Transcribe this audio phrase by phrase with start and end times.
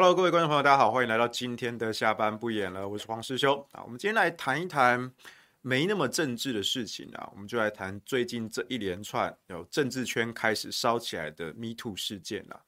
[0.00, 3.82] Hello，各位观众朋友，大家好，欢迎来到今天的下班不演了，我是黄师修啊。
[3.84, 5.12] 我们今天来谈一谈
[5.60, 12.58] 没那么政治的事情啊，我们就来谈最近这一连串有政治圈开始烧起来的 Me Too 事件啊。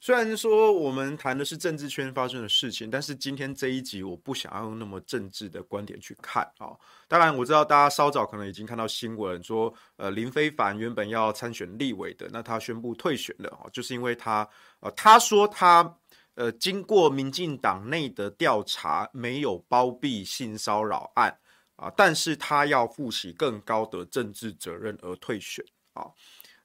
[0.00, 6.74] 虽然说我们谈的是政治圈发生的事情，但是今天这一集我不想要用那么政治的观点去看啊。
[7.06, 14.48] 当然我知道大家稍早可能已经看到新闻说，呃，林飞凡原本要参选立委的，那他宣布退选了啊，就是因为他
[14.80, 15.96] 呃，他说他。
[16.38, 21.36] 呃，经过民进党内的调查，没有包庇性骚扰案
[21.74, 26.06] 啊，但是他要负起更高的政治责任而退选啊。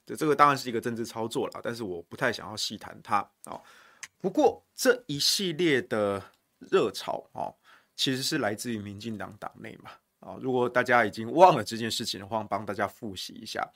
[0.06, 3.60] 这这个当然是一个政治操作了，但是我不太想要细谈它啊。
[4.20, 6.22] 不过这一系列的
[6.60, 7.50] 热潮啊，
[7.96, 9.90] 其实是来自于民进党党内嘛
[10.20, 10.38] 啊。
[10.40, 13.68] 如果大家已经忘了这件事情的话，帮大家复习一下。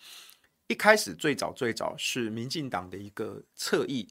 [0.69, 4.09] 一开始最早最早是民进党的一个侧翼。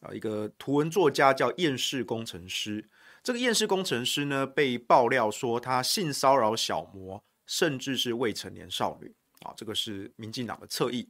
[0.00, 2.88] 啊，一个图文作家叫厌世工程师。
[3.22, 9.14] 这个厌世工程师呢，被爆料说他性骚扰小模，甚至是未成年少女。
[9.40, 11.08] 啊，这个是民进党的侧翼。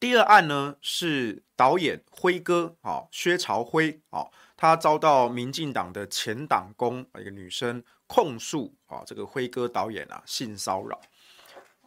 [0.00, 11.00] 第二案呢，是导演辉哥啊，薛朝辉啊，他遭到民进党的前党工一个女生控诉啊，这个辉哥导演啊性骚扰。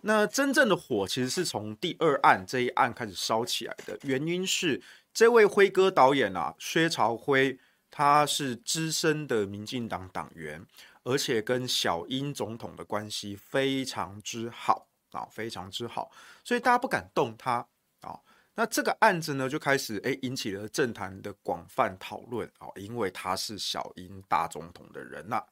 [0.02, 4.82] 那真正的火其实是从第二案这一案开始烧起来的，原因是。
[5.14, 10.66] 这位辉哥导演啊，薛朝辉，他是资深的民进党党员，
[11.04, 16.10] 而且跟小英总统的关系非常之好啊，非常之好，
[16.46, 17.68] 所以大家不敢动他
[18.00, 18.20] 啊。
[18.56, 25.44] 那这个案子呢，就开始诶引起了政坛的广泛讨论啊，因为他是小英大总统的人呐。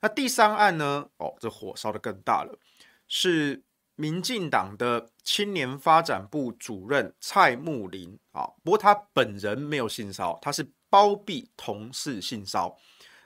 [0.00, 2.58] 那第三案呢，哦，这火烧得更大了，
[3.06, 3.62] 是。
[3.96, 12.76] 民进党的青年发展部主任蔡慕林啊，不过他本人没有性骚，他是包庇同事性骚，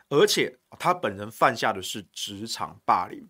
[0.09, 3.29] 而且他本人犯下的是职场霸凌，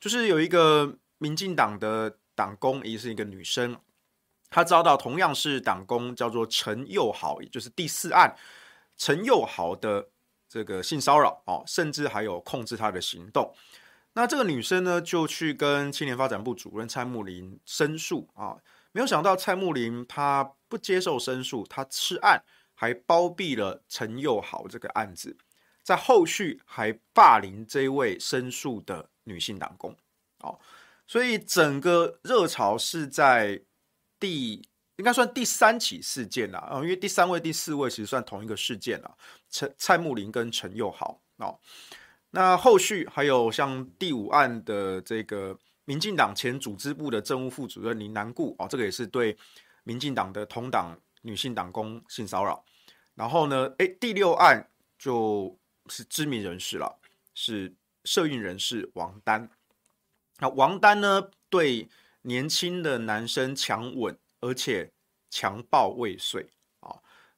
[0.00, 3.76] 就是有一个民进党的党工，也是一个女生，
[4.50, 8.36] 她遭到同样是党工，叫做陈宥豪，也就是第四案
[8.96, 10.08] 陈宥豪的
[10.48, 13.54] 这个性骚扰啊，甚至还有控制他的行动。
[14.18, 18.56] 那这个女生呢，就去跟青年发展部主任蔡木林申诉啊，
[18.92, 22.42] 没有想到蔡木林她不接受申诉，她吃案
[22.74, 25.36] 还包庇了陈佑豪这个案子，
[25.82, 29.94] 在后续还霸凌这位申诉的女性党工，
[30.38, 30.58] 哦，
[31.06, 33.60] 所以整个热潮是在
[34.18, 34.54] 第
[34.96, 39.14] 应该算第三起事件了啊，因为第三位、第四位其实算同一个事件了，
[39.50, 41.60] 陈蔡木林跟陈佑豪哦。
[42.36, 49.34] 那后续还有像第五案的这个民进党前组织部的政务副主任林南固哦，这个也是对
[49.84, 52.62] 民进党的同党女性党工性骚扰。
[53.14, 54.68] 然后呢，哎，第六案
[54.98, 56.98] 就是知名人士了，
[57.32, 57.74] 是
[58.04, 59.48] 社运人士王丹。
[60.38, 61.88] 那王丹呢，对
[62.20, 64.92] 年轻的男生强吻，而且
[65.30, 66.46] 强暴未遂。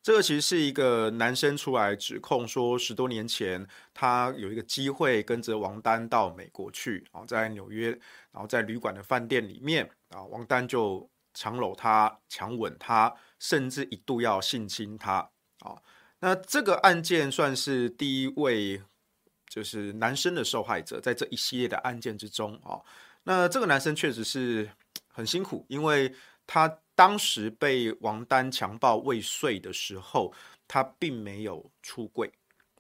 [0.01, 7.91] 这个其实是一个男生出来指控说，十多年前他有一个机会跟着王丹到美国去，然后在纽约，
[8.31, 15.17] 然后在旅馆的饭店里面，啊，王丹就强搂他、强吻他，甚至一度要性侵他，
[15.59, 15.77] 啊，
[16.21, 18.81] 那这个案件算是第一位
[19.47, 22.81] 就是男生的受害者，在这一系列的案件之中，啊，
[23.25, 24.71] 那这个男生确实是
[25.09, 26.15] 很辛苦，因为
[26.47, 26.79] 他。
[26.99, 30.35] 当时被王丹强暴未遂的时候，
[30.67, 32.29] 他并没有出柜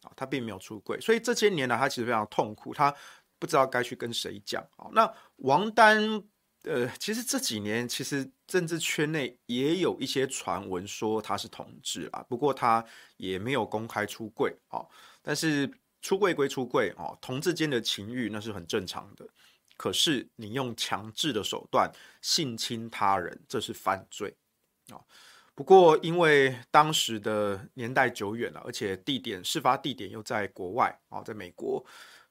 [0.03, 2.93] 啊，他并没有出柜，所以这些年来他其实非常痛苦，他
[3.39, 4.91] 不知道该去跟谁讲啊。
[4.93, 6.21] 那王丹，
[6.65, 12.85] 呃，其实这几年其实政治圈内也有一些传闻说他是同志啊，不过他
[13.19, 14.85] 也没有公开出柜啊。
[15.23, 15.73] 但是
[16.03, 19.25] 出柜归出柜哦，同志间的情欲那是很正常的。
[19.79, 21.91] 可是你用强制的手段
[22.21, 24.37] 性侵他人，这是犯罪
[24.91, 25.01] 啊。
[25.55, 31.85] 不过因为当时的年代久远了，而且地点事发地点又在国外啊，在美国，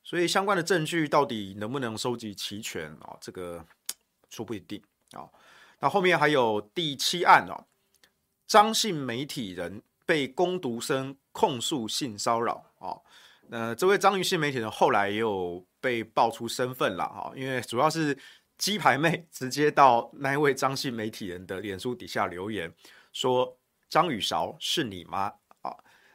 [0.04, 3.18] 所以相关的证据到底能不能收集齐全啊？
[3.22, 3.66] 这个
[4.30, 4.84] 说不一定
[5.14, 5.28] 啊。
[5.80, 7.66] 那后面还有第七案啊，
[8.46, 13.00] 张姓媒体人被攻读生控诉性骚扰啊。
[13.50, 15.66] 那这位张姓媒体人后来也有。
[15.80, 18.18] 被爆出身份了哈，因为主要是
[18.58, 22.74] 鸡排妹 直接到那一位张姓媒体人的脸书底下留言
[23.14, 23.58] 说
[23.88, 25.72] ：“张宇韶是你吗？”啊，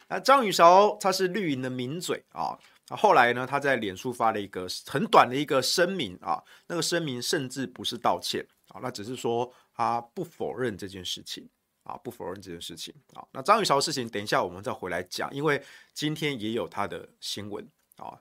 [0.08, 2.58] 那张宇韶他是绿营的名嘴啊，
[2.90, 11.49] 那后来呢，他在脸书发了一个很短的一个声明啊，那个声明甚至不是道歉啊，那只是说他不否认这件事情
[11.84, 13.26] 啊，不否认这件事情啊。
[13.32, 15.62] 那张雨韶的事情，等一下我们再回来讲，因为
[15.93, 18.20] 今天也有他的新闻啊。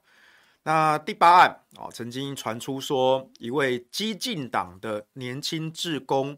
[0.63, 6.37] 那第八案啊，曾经传出说一位激进党的年轻志工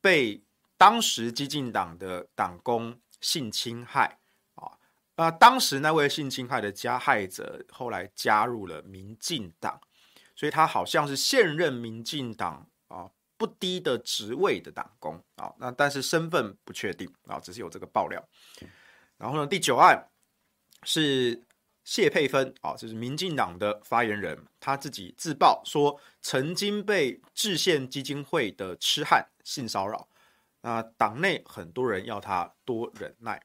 [0.00, 0.44] 被
[0.76, 4.20] 当时激进党的党工性侵害
[4.54, 4.78] 啊，
[5.16, 9.80] 那当时那位性侵害的加害者后来加入了民进党，
[10.36, 18.22] 所以他好像是现任民进党啊不低的职位的打工啊，那但是身份不确定啊，只是有这个爆料。
[19.16, 20.10] 然后呢，第九案
[20.82, 21.42] 是。
[21.84, 30.06] 谢佩芬啊，就是民进党的发言人，他自己自曝说曾经被制宪基金会的痴汉性骚扰，
[30.60, 33.42] 那党内很多人要他多忍耐。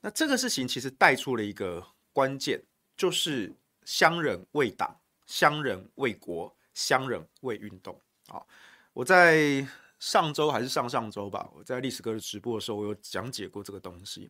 [0.00, 2.62] 那这个事情其实带出了一个关键，
[2.96, 3.52] 就是
[3.84, 8.40] 乡人为党，乡人为国，乡人为运动啊。
[8.98, 9.64] 我在
[10.00, 14.28] 上周还是上上周吧，我在历史哥的直播的时候，我有讲解过这个东西。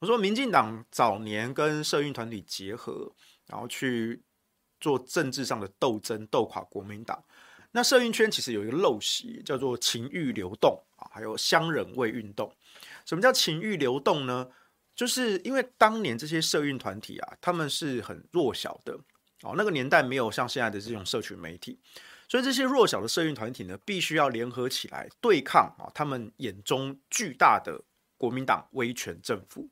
[0.00, 3.08] 我说，民进党早年跟社运团体结合，
[3.46, 4.20] 然后去
[4.80, 7.22] 做政治上的斗争，斗垮国民党。
[7.70, 12.52] 那社运圈其实有一个陋习，叫做情欲流动啊，还有乡人为运动。
[13.06, 14.48] 什么叫情欲流动呢？
[14.96, 18.98] 就是因为当年这些社运团体啊，他们是很弱小的
[19.42, 21.78] 哦，那个年代没有像现在的这种社群媒体，
[22.30, 27.82] 所以这些弱小的社运团体呢，必须要联合起来对抗啊，他们眼中巨大的。
[28.20, 29.70] 国民党威权政府，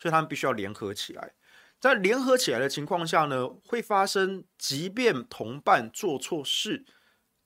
[0.00, 1.34] 所以他们必须要联合起来。
[1.80, 6.86] 在联合起来的情况下呢，会发生，即便同伴做错事，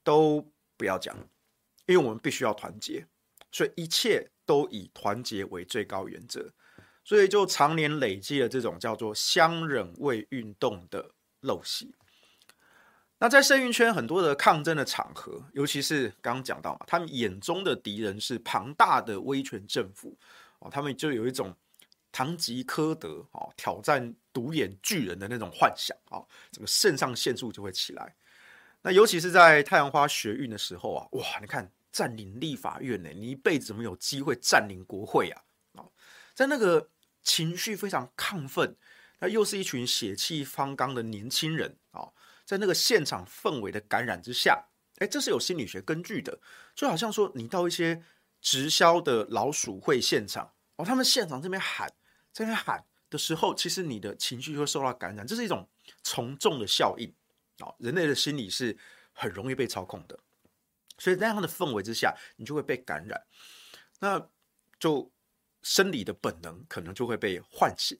[0.04, 1.16] 都不要讲，
[1.86, 3.06] 因为我们必须要团结，
[3.50, 6.52] 所以一切都以团结为最高原则。
[7.02, 11.94] 所以就常年累积了这种叫做“相忍为运动”的陋习。
[13.22, 20.18] 那在社运圈很多的抗争的场合，尤其是刚刚讲到嘛，他们眼中的敌人是庞大的威权政府。
[20.58, 21.54] 哦，他们就有一种
[22.10, 26.18] 堂吉诃德哦，挑战独眼巨人的那种幻想啊，
[26.50, 28.12] 整个肾上腺素就会起来。
[28.82, 35.42] 那尤其是在太阳花学运的时候啊，哇，你看占领立法院呢，你一辈子怎么有机会占领国会啊？
[35.76, 35.86] 啊，
[36.34, 36.88] 在那个
[37.22, 38.74] 情绪非常亢奋，
[39.20, 41.76] 那又是一群血气方刚的年轻人，
[42.52, 44.62] 在那个现场氛围的感染之下，
[44.98, 46.38] 哎，这是有心理学根据的，
[46.74, 48.02] 就好像说你到一些。
[48.44, 51.88] 直销的老鼠会现场哦，他们现场这边喊，
[52.32, 55.64] 这边喊的时候，其实你的情绪就会受到感染，这是一种
[56.02, 57.14] 从众的效应
[57.60, 57.72] 啊。
[57.78, 58.76] 人类的心理是
[59.12, 60.18] 很容易被操控的，
[60.98, 63.22] 所以在那样的氛围之下，你就会被感染，
[64.00, 64.28] 那
[64.80, 65.08] 就
[65.62, 67.96] 生理的本能可能就会被唤醒。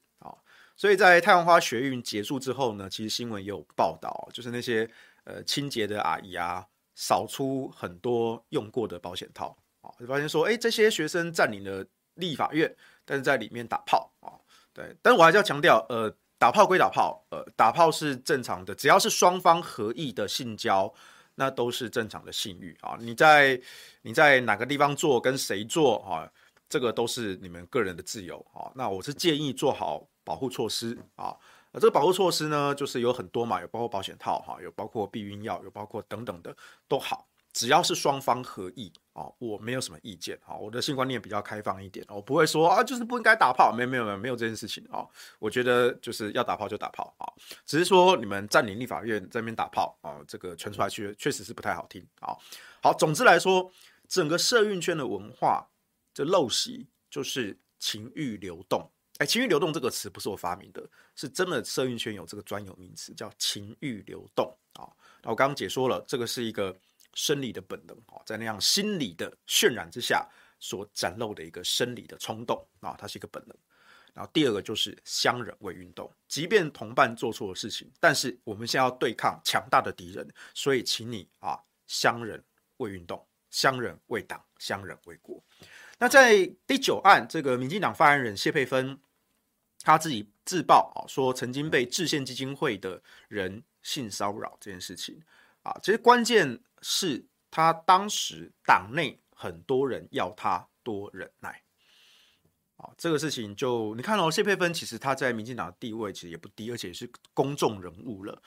[0.83, 4.91] 所以在太阳花学运结束之后呢，其实新闻也有报道，就是那些
[5.23, 9.57] 呃清洁的阿姨啊，扫出很多用过的保险套。
[9.83, 12.75] 啊，就发现说，哎，这些学生占领了立法院，
[13.05, 14.35] 但是在里面打炮啊，
[14.73, 20.93] 对，但是我还是要强调，呃，打炮归打炮，呃，打炮是正常的，只要是双方合意的性交，
[21.37, 22.97] 那都是正常的性欲啊。
[22.99, 23.63] 你在
[24.03, 26.29] 你在哪个地方做，跟谁做啊，
[26.69, 28.67] 这个都是你们个人的自由啊。
[28.75, 31.37] 那我是建议做好保护措施啊。
[31.73, 36.55] 那这个保护措施呢，就是有很多嘛，有包括保险套哈，有包括避孕药，有包括等等的
[36.87, 37.27] 都好。
[37.55, 40.57] 只要是双方合意啊，我没有什么意见啊。
[40.57, 45.07] 我的性观念比较开放一点，我不会说啊，就是不应该打炮，没有没有没有没有这件事情啊。
[45.39, 47.29] 我觉得就是要打炮就打炮啊，
[47.67, 52.35] 只是说你们占领立法院在那边打炮啊，这个传出来确确实是不太好听啊。
[52.83, 53.71] 好，总之来说，
[54.09, 55.69] 整个社运圈的文化
[56.15, 58.91] 这陋习就是情欲流动。
[59.27, 60.83] 情欲流动这个词不是我发明的，
[61.15, 64.89] 是真的社运圈有这个专有名词叫情欲流动啊。
[65.23, 66.77] 那我刚刚解说了，这个是一个。
[67.15, 70.27] 生理的本能啊，在那样心理的渲染之下
[70.59, 73.55] 所展露的一个生理的冲动啊，它是一个本能。
[74.15, 82.43] 然后第二个就是相忍为运动，即便同伴做错了事情，但是我们现在要对抗强大的敌人，所以请你啊相忍
[82.79, 85.45] 为运动，相忍为党，相忍为国。
[85.99, 88.99] 那在第九案，这个民进党发言人谢佩芬
[89.83, 95.21] 他自己自曝啊，说曾经被制宪基金会的人性骚扰这件事情
[95.63, 96.61] 啊，其实关键。
[96.85, 101.63] 是他当时党内很多人要他多忍耐，
[102.75, 108.43] 啊，这个事情就你看哦，谢佩芬其实他在民进党的地位其实也不低，而且是公众人物了，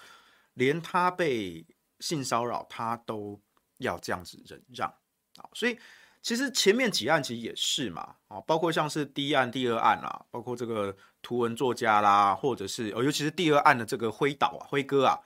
[0.55, 1.65] 连他被
[2.01, 3.41] 性骚扰他都
[3.77, 4.89] 要这样子忍让
[5.37, 5.79] 啊，所以
[6.25, 15.19] 其实前面几案其实也是嘛，啊，包括像是第一案、第二案啊，包括这个图文作家啦，或者是哦，尤其是第二案的这个辉导啊、辉哥啊，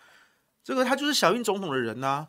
[0.62, 2.28] 这个他就是小英总统的人呐、啊。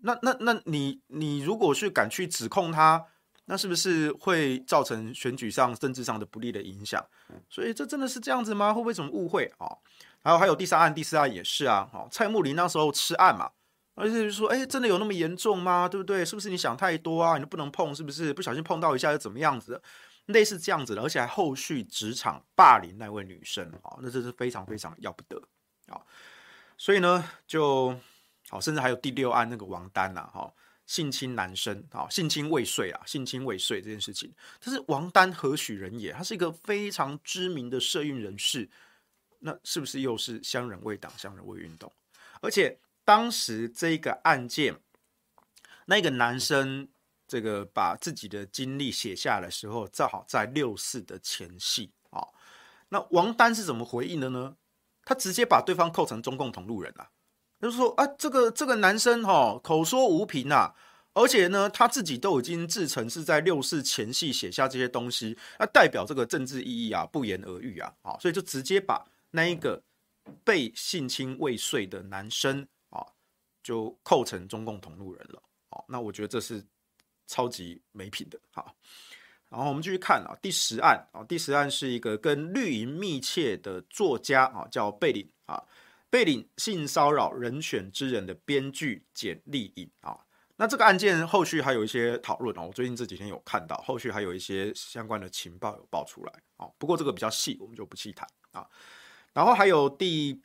[0.00, 3.04] 那那那你你如果是敢去指控他，
[3.44, 7.06] 那是不是会造成选举上政治上的不利的影响？
[7.50, 8.72] 所以这真的是这样子吗？
[8.72, 9.68] 会不会什么误会啊？
[10.22, 11.86] 然后还有第三案、第四案也是啊。
[11.92, 13.50] 好，蔡穆林那时候吃案嘛，
[13.98, 15.88] 而且就说，哎，真的有那么严重吗？
[15.88, 16.24] 对不对？
[16.24, 17.36] 是不是你想太多啊？
[17.36, 18.32] 你都不能碰，是不是？
[18.32, 19.82] 不小心碰到一下又怎么样子？
[20.26, 25.42] 类似这样子的，而且还后续职场霸凌那位女生啊，那这是非常非常要不得
[25.88, 26.00] 啊。
[26.76, 27.98] 所以呢，就。
[28.50, 30.50] 好，甚至还有第六案那个王丹呐，哈，
[30.86, 36.12] 性侵男生，啊，性侵未遂啊，性侵未遂这件事情，但是王丹何许人也？
[36.12, 38.66] 他是一个非常知名的社运人士，
[39.40, 41.92] 那是不是又是乡人为党，乡人为运动？
[42.40, 42.74] 而且
[43.08, 44.76] 当时这个案件，
[45.86, 46.86] 那个男生
[47.26, 52.20] 这个把自己的经历写下来的时候，正好在六四的前夕啊。
[52.90, 54.56] 那王丹是怎么回应的呢？
[55.06, 57.08] 他直接把对方扣成中共同路人了。
[57.58, 60.74] 就是说啊，这个这个男生哈、口说无凭、啊，
[61.14, 69.82] 而且呢他自己都已经自称是在六四前夕写下这些东西，那代表这个政治意义啊不言而喻啊，啊，所以就直接把那一个
[70.44, 72.68] 被性侵未遂的男生
[73.62, 76.64] 就扣成中共同路人了，啊，那我觉得这是
[77.26, 78.74] 超级没品的，好，
[79.48, 85.62] 然后我们继续看啊，第十案啊，第十案是一个跟绿营密切的作家啊，叫贝岭啊。
[86.10, 90.18] 贝岭性骚扰人选之人的编剧简丽颖啊，
[90.56, 92.68] 那这个案件后续还有一些讨论哦。
[92.68, 96.66] 我最近这几天有看到，后续还有一些相关的情报有爆出来啊。
[96.78, 98.66] 不过这个比较细，我们就不细谈啊。
[99.34, 100.40] 然后还有第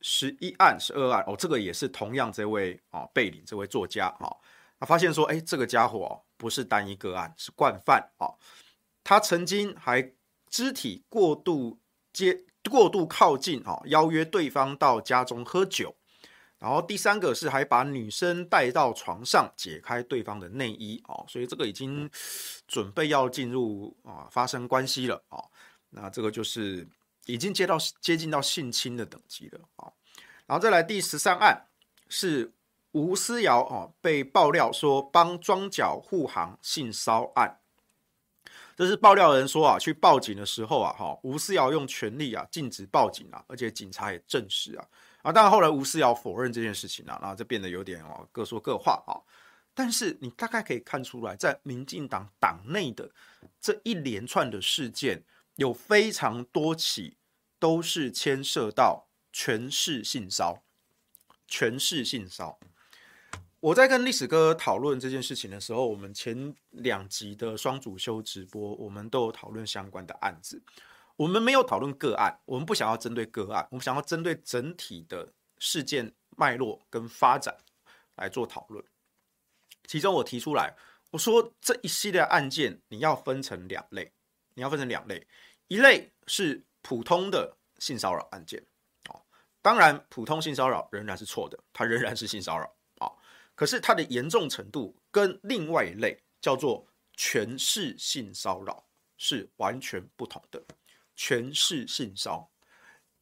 [0.00, 4.30] 十一案、十二案哦，这个也是同样这位啊被领这位作家啊，
[4.80, 8.28] 他发现说，哎，这个家伙不是单一个案，是惯犯啊。
[9.04, 10.12] 他曾经还
[10.48, 11.78] 肢体过度
[12.12, 12.44] 接。
[12.68, 15.94] 过度靠近啊，邀约对方到家中喝酒，
[16.58, 22.10] 然后第三个是还把女生带到床上，解开对方的内衣哦，所以这个已经
[22.66, 25.42] 准备要进入啊发生关系了啊，
[25.88, 26.86] 那这个就是
[27.28, 29.92] 已经接到接近到性侵的等级了啊，
[30.46, 31.68] 然后再来第十三案
[32.08, 32.52] 是
[32.92, 37.60] 吴思瑶啊被爆料说帮庄脚护航性骚案。
[38.74, 44.88] 这是爆料人说啊，去报警的时候啊，哈，吴思瑶用权力啊禁止报警啊，而且警察也证实啊，
[45.22, 49.20] 啊，当然后来吴思瑶否认这件事情啊，然后就变得有点哦各说各话啊，
[49.74, 53.10] 但是你大概可以看出来，在民进党党内的
[53.60, 55.22] 这一连串的事件，
[55.56, 57.16] 有非常多起
[57.58, 60.62] 都是牵涉到权势性骚，
[61.46, 62.58] 权势性骚。
[63.60, 70.62] 我在跟历史哥讨论这件事情的时候，我们前两集的双主修直播，我们都有讨论相关的案子。
[71.16, 77.56] 我们没有讨论个案，我们不想要针对个案，我们想要针对整体的事件脉络跟发展
[78.14, 78.84] 来做讨论。
[79.88, 80.76] 其中我提出来，
[81.10, 84.12] 我说这一系列案件你要分成两类，
[84.54, 85.26] 你要分成两类，
[85.66, 88.64] 一类是普通的性骚扰案件，
[89.10, 89.22] 哦，
[89.60, 92.64] 当然普通性骚扰仍然是错的，它仍然是性骚扰，
[92.96, 93.12] 啊，
[93.54, 98.82] 可是它的严重程度跟另外一类叫做权势性骚扰
[99.18, 100.64] 是完全不同的，
[101.14, 102.50] 权势性骚，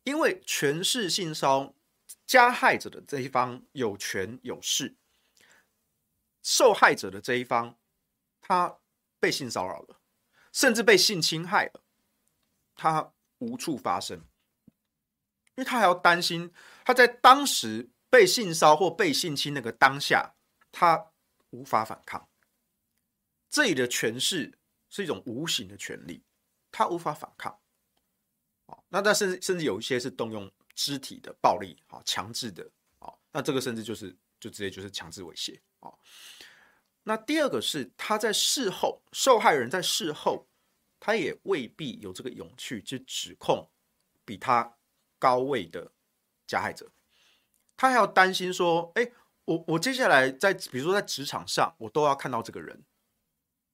[0.05, 1.75] 因为权势性骚，
[2.25, 4.95] 加害者的这一方有权有势，
[6.41, 7.77] 受害者的这一方
[8.41, 8.79] 他
[9.19, 10.01] 被性骚扰了。
[10.53, 11.83] 甚至被性侵害了，
[12.77, 16.53] 他无处发声，因为他还要担心
[16.85, 20.35] 他在当时被性骚或被性侵那个当下，
[20.73, 21.13] 他
[21.51, 22.29] 无法反抗。
[23.49, 26.23] 这里的权势是一种无形的权利，
[26.71, 27.59] 他无法反抗。
[28.89, 35.93] 那但是甚至有一些是动用肢体的暴力，啊，强制的，啊，那这个甚至就是就直接就是强制猥亵，啊。
[37.05, 40.46] 那第二个是他在事后，受害人在事后，
[41.07, 43.71] 他也未必有这个勇气去指控
[44.25, 44.77] 比他
[45.21, 45.93] 高位的
[46.49, 46.91] 加害者，
[47.77, 49.09] 他还要担心说，哎，
[49.45, 52.83] 我我接下来在比如说在职场上，我都要看到这个人，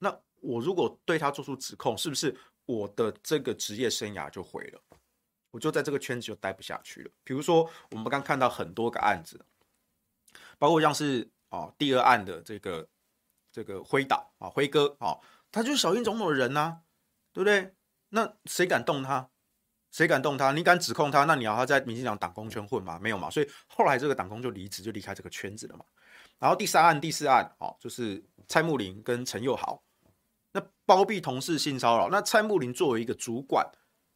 [0.00, 2.36] 那我如果对他做出指控，是不是
[2.66, 4.82] 我的这个职业生涯就毁了？
[5.52, 7.10] 我就在这个圈子就待不下去了。
[7.24, 9.42] 比如说我们刚看到很多个案子，
[10.58, 12.86] 包括像是哦第二案的这个。
[13.54, 15.20] 这个辉导啊，辉哥啊，
[15.50, 16.80] 他就是小英总统的人呐、
[17.32, 17.74] 对不对？
[18.10, 19.28] 那谁敢动他？
[19.90, 20.52] 谁敢动他？
[20.52, 21.24] 你敢指控他？
[21.24, 22.98] 那你要他在民进党党工圈混吗？
[22.98, 23.28] 没有嘛。
[23.30, 25.84] 所以后来这个党工就离职，就离开这个圈子了嘛。
[26.38, 29.82] 然后第三案、第四案，哦，就是蔡穆林跟陈佑豪，
[30.52, 32.08] 那包庇同事性骚扰。
[32.08, 33.66] 那蔡穆林作为一个主管，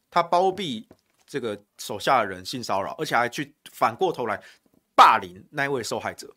[0.09, 0.87] 他包庇
[1.25, 4.43] 这个手下的人性骚扰，而且还去反过头来
[4.95, 6.35] 霸凌那位受害者。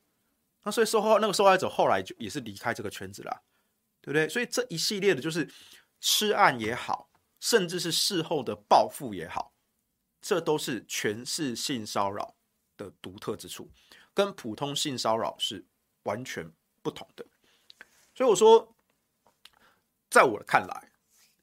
[0.63, 3.43] 那所以受害那个受害者后来就也是离开这个圈子了，
[4.03, 4.29] 对不对？
[4.29, 5.49] 所以这一系列的就是
[6.01, 9.53] 吃案也好，甚至是事后的报复也好，
[10.21, 12.35] 这都是权势性骚扰
[12.77, 13.71] 的独特之处，
[14.13, 15.65] 跟普通性骚扰是
[16.05, 16.51] 完全
[16.83, 17.25] 不同的。
[18.15, 18.75] 所以我说，
[20.09, 20.91] 在我看来，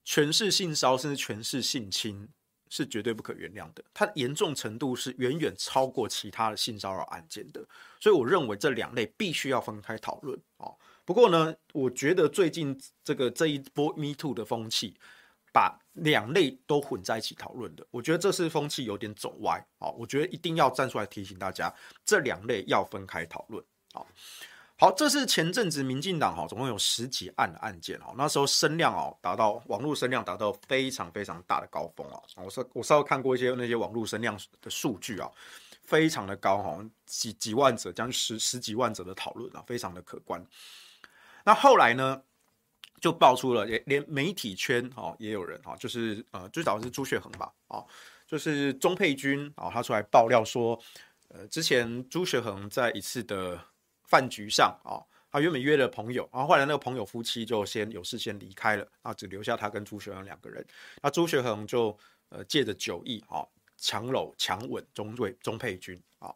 [0.04, 2.30] 权势性骚甚至权势性侵。
[2.70, 7.66] 是绝对不可原谅的，它严重程度是远远超过其他的性骚扰案件的，
[7.98, 10.68] 所以我认为这两类必须要分开讨论啊。
[11.08, 14.94] 不过呢，我觉得最近这个这一波 Me Too 的风气，
[15.54, 19.88] 把两类都混在一起讨论的，我觉得这次风气有点走歪啊。
[19.92, 24.04] 我觉得一定要站出来提醒大家，这两类要分开讨论啊。
[24.76, 32.22] 好，这是前阵子民进党哈，总共有十几案的案件哈，那时候声量哦达到网络声量达到非常非常大的高峰啊。
[32.36, 35.32] 我稍我稍微看过一些那些网络声量的数据啊，
[35.86, 40.46] 非常的高哈，几几万则，将近十十几万则的讨论啊，非常的可观。
[41.48, 42.22] 那后来呢，
[43.00, 47.82] 就爆出了，连连媒体圈哈也有人哈，就是呃最早是朱学恒吧，啊，
[48.28, 50.78] 就是钟佩君啊，他出来爆料说，
[51.30, 53.58] 呃，之前朱学恒在一次的
[54.04, 55.00] 饭局上啊，
[55.32, 60.68] 他原本约了朋友，然后后来那个朋友夫妻就先有事先离开了，啊，只留下他跟朱学恒两个人。
[61.02, 66.36] 那朱学恒就呃借着酒意啊，强搂强吻钟瑞钟佩君啊，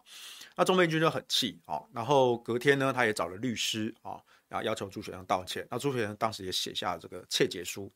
[0.56, 5.67] 那钟佩君就很气啊，然后隔天呢，他也找了律师啊，然后要求朱学恒道歉。
[5.71, 7.91] 那朱学恒当时也写下了这个切结书。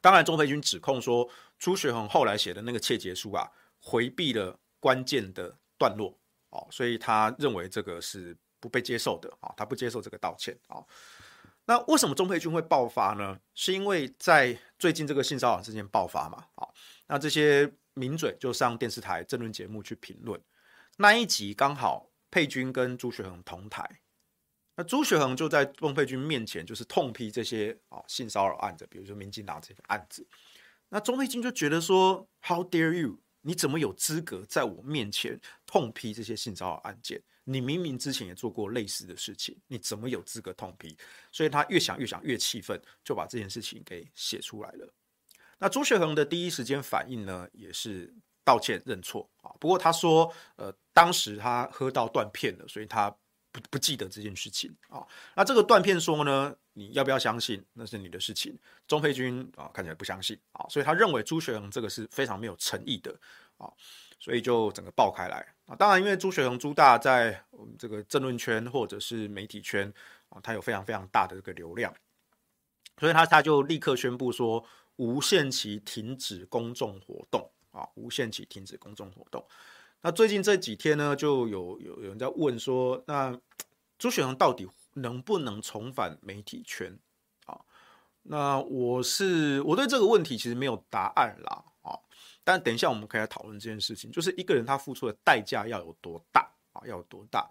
[0.00, 3.50] 当然，钟佩君指控说朱学恒后来写的那个切结书啊，
[3.80, 6.16] 回避了关键的段落
[6.50, 8.36] 哦，所以他认为这个是。
[8.62, 10.84] 不被接受的啊，他不接受这个道歉啊。
[11.64, 13.40] 那为什么钟佩君会爆发呢？
[13.54, 16.44] 是因为在最近这个性骚扰事件爆发嘛？
[16.56, 16.68] 啊，
[17.06, 20.38] 那这些名嘴就上电视台争论节目去评论，
[20.98, 24.02] 那一集刚好佩君跟朱学恒同台，
[24.80, 30.26] 那朱学恒就在钟佩君面前就是痛批这些啊性骚扰案子，比如说民进党这些案子，
[30.88, 33.18] 那钟佩君就觉得说，How dare you？
[33.42, 37.22] 你怎么有资格在我面前痛批这些性骚扰案件？
[37.44, 40.96] 你明明之前也做过类似的事情，你怎么有资格痛批？
[41.30, 44.90] 所以他越想越想越气愤，就把这件事情给写出来了。
[45.58, 49.52] 那朱学恒的第一时间反应呢，也是道歉认错啊。
[49.60, 53.14] 不过他说，呃，当时他喝到断片了，所以他
[53.52, 55.06] 不不记得这件事情啊。
[55.34, 57.64] 那这个断片说呢，你要不要相信？
[57.72, 58.58] 那是你的事情。
[58.86, 63.14] 钟佩君啊，看起来不相信啊，所以他认为朱学恒这个是非常没有诚意的
[63.58, 63.70] 啊。
[64.22, 65.74] 所以就整个爆开来啊！
[65.74, 69.90] 当然，因为朱学恒朱大在我们这个政论圈或者是媒体圈
[70.28, 71.90] 啊，他有非常非常大的这个流量，
[72.98, 74.62] 所以他他就立刻宣布说
[74.96, 79.42] 无限期停止公众活动啊，无限期停止公众活动。
[80.02, 83.38] 那最近这几天呢，就有有有人在问说，那
[83.98, 86.98] 朱学恒到底能不能重返媒体圈
[87.44, 87.60] 啊？
[88.22, 91.98] 那我是我对这个问题其实没有答案啦，啊，
[92.42, 96.80] 但等一下我们可以来讨论这件事情，就是一个人他付出的代价要有多大啊？
[96.86, 97.50] 要有多大？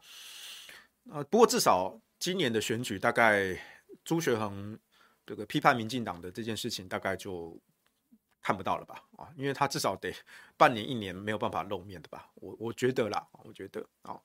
[1.11, 3.59] 啊，不过至少今年的选举，大概
[4.03, 4.77] 朱学恒
[5.25, 7.59] 这个批判民进党的这件事情，大概就
[8.41, 9.03] 看不到了吧？
[9.17, 10.13] 啊，因为他至少得
[10.57, 12.29] 半年一年没有办法露面的吧？
[12.35, 14.19] 我我觉得啦，我觉得啊，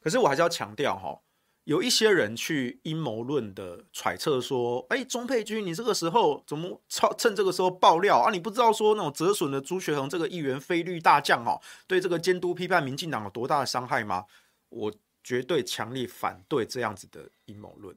[0.00, 1.20] 可是我还是要强调哈。
[1.64, 8.30] 有一些人去阴谋论的揣测说：“哎，钟佩君，你这个时候怎么趁趁这个时候爆料啊？
[8.32, 14.24] 你不知道说那种折损的朱学恒这个议员非绿大将哦，对这个监督批判民进党有多大的伤害吗？”
[14.70, 14.92] 我
[15.22, 17.94] 绝对强烈反对这样子的阴谋论。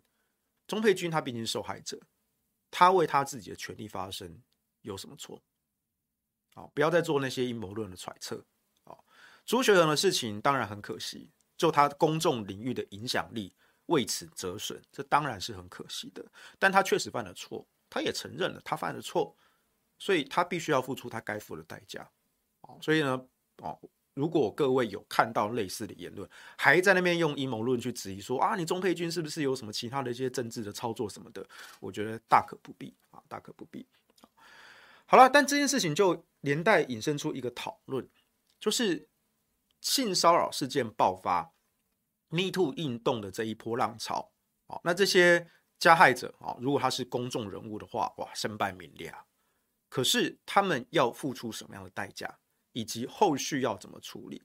[0.67, 1.97] 钟佩君他毕竟是受害者，
[2.69, 4.41] 他为他自己的权利发声
[4.82, 5.41] 有什么错？
[6.54, 8.44] 好，不要再做那些阴谋论的揣测。
[8.84, 9.04] 好，
[9.46, 11.32] 朱学恒的事情当然很可惜。
[11.56, 13.54] 就他公众领域的影响力
[13.86, 16.26] 为此折损，这当然是很可惜的。
[16.60, 19.36] 但他确实犯了错，他也承认了他犯了错，
[20.00, 22.10] 所以他必须要付出他该付的代价。
[22.62, 23.26] 哦，所以呢，
[23.58, 23.80] 哦，
[24.13, 31.48] 如果各位有看到类似的言论，还在那边用阴谋论去质疑说啊，你钟佩君是不是有什么其他的一些政治的操作什么的？
[31.80, 33.88] 我觉得大可不必啊，大可不必。
[35.06, 38.08] 好了，但这件事情就连带引申出一个讨论，
[38.60, 39.10] 就是。
[39.82, 41.54] 性骚扰事件爆发
[42.30, 44.32] ，Me Too 运动的这一波浪潮，
[44.68, 49.26] 哦，那这些加害者啊，如果他是公众人物的话，哇，身败名裂啊。
[49.90, 52.40] 可是他们要付出什么样的代价，
[52.72, 54.42] 以及后续要怎么处理？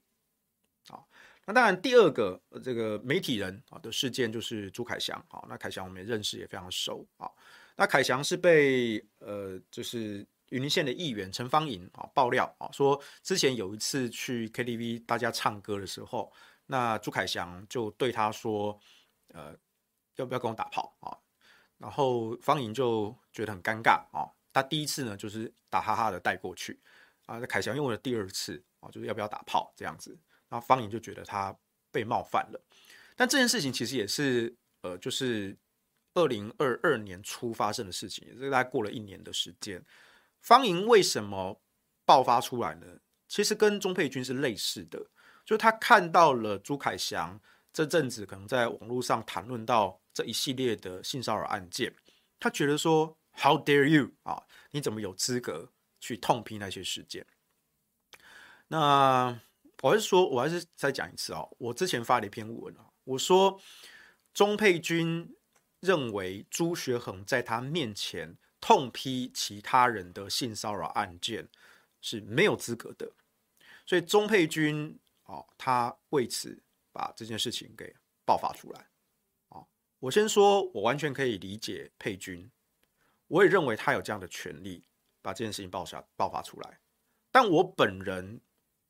[0.89, 1.07] 好，
[1.45, 7.31] 那当然，第二个这个媒体人啊的事件就是朱凯翔啊，那凯翔我们也认识，也非常熟啊。
[7.77, 10.27] 那凯翔是被呃，就是。
[10.49, 16.31] 云林县的议员陈芳莹啊爆料啊说，之前有一次去 KTV 大家唱歌的时候，
[16.65, 18.79] 那朱凯翔就对他说，
[19.33, 19.55] 呃，
[20.15, 21.17] 要不要跟我打炮啊？
[21.77, 24.27] 然后芳莹就觉得很尴尬啊。
[24.51, 26.79] 他第一次呢就是打哈哈的带过去
[27.25, 30.17] 啊，那凯翔用了第二次啊，就是要不要打炮这样子，
[30.49, 31.55] 然后芳莹就觉得他
[31.91, 32.61] 被冒犯了。
[33.15, 35.55] 但这件事情其实也是呃，就是
[36.15, 39.83] 二零二二年初发生的事情，也是大概过了一年的时间。
[40.41, 41.61] 方莹为什么
[42.05, 42.85] 爆发出来呢？
[43.27, 44.97] 其实跟钟沛君是类似的，
[45.45, 47.39] 就是他看到了朱凯翔
[47.71, 51.93] 这阵子可能在网络上谈论到这一系列的性骚扰案件，
[52.39, 54.41] 他觉得说 “How dare you 啊？
[54.71, 57.27] 你怎么有资格去痛批那些事件？”
[58.69, 59.39] 那
[59.83, 63.61] 我还是说，我还是再讲一次啊，我之前发了一篇文啊，我说
[64.33, 65.35] 钟沛君
[65.81, 68.37] 认为朱学恒在他面前。
[68.61, 71.47] 痛批其他人的性骚扰案件
[72.01, 73.11] 是没有资格的，
[73.85, 77.95] 所以钟佩君哦，他为此把这件事情给
[78.25, 78.87] 爆发出来。
[79.49, 79.67] 哦，
[79.99, 82.49] 我先说，我完全可以理解佩君，
[83.27, 84.83] 我也认为他有这样的权利
[85.21, 86.79] 把这件事情爆下爆发出来。
[87.31, 88.41] 但我本人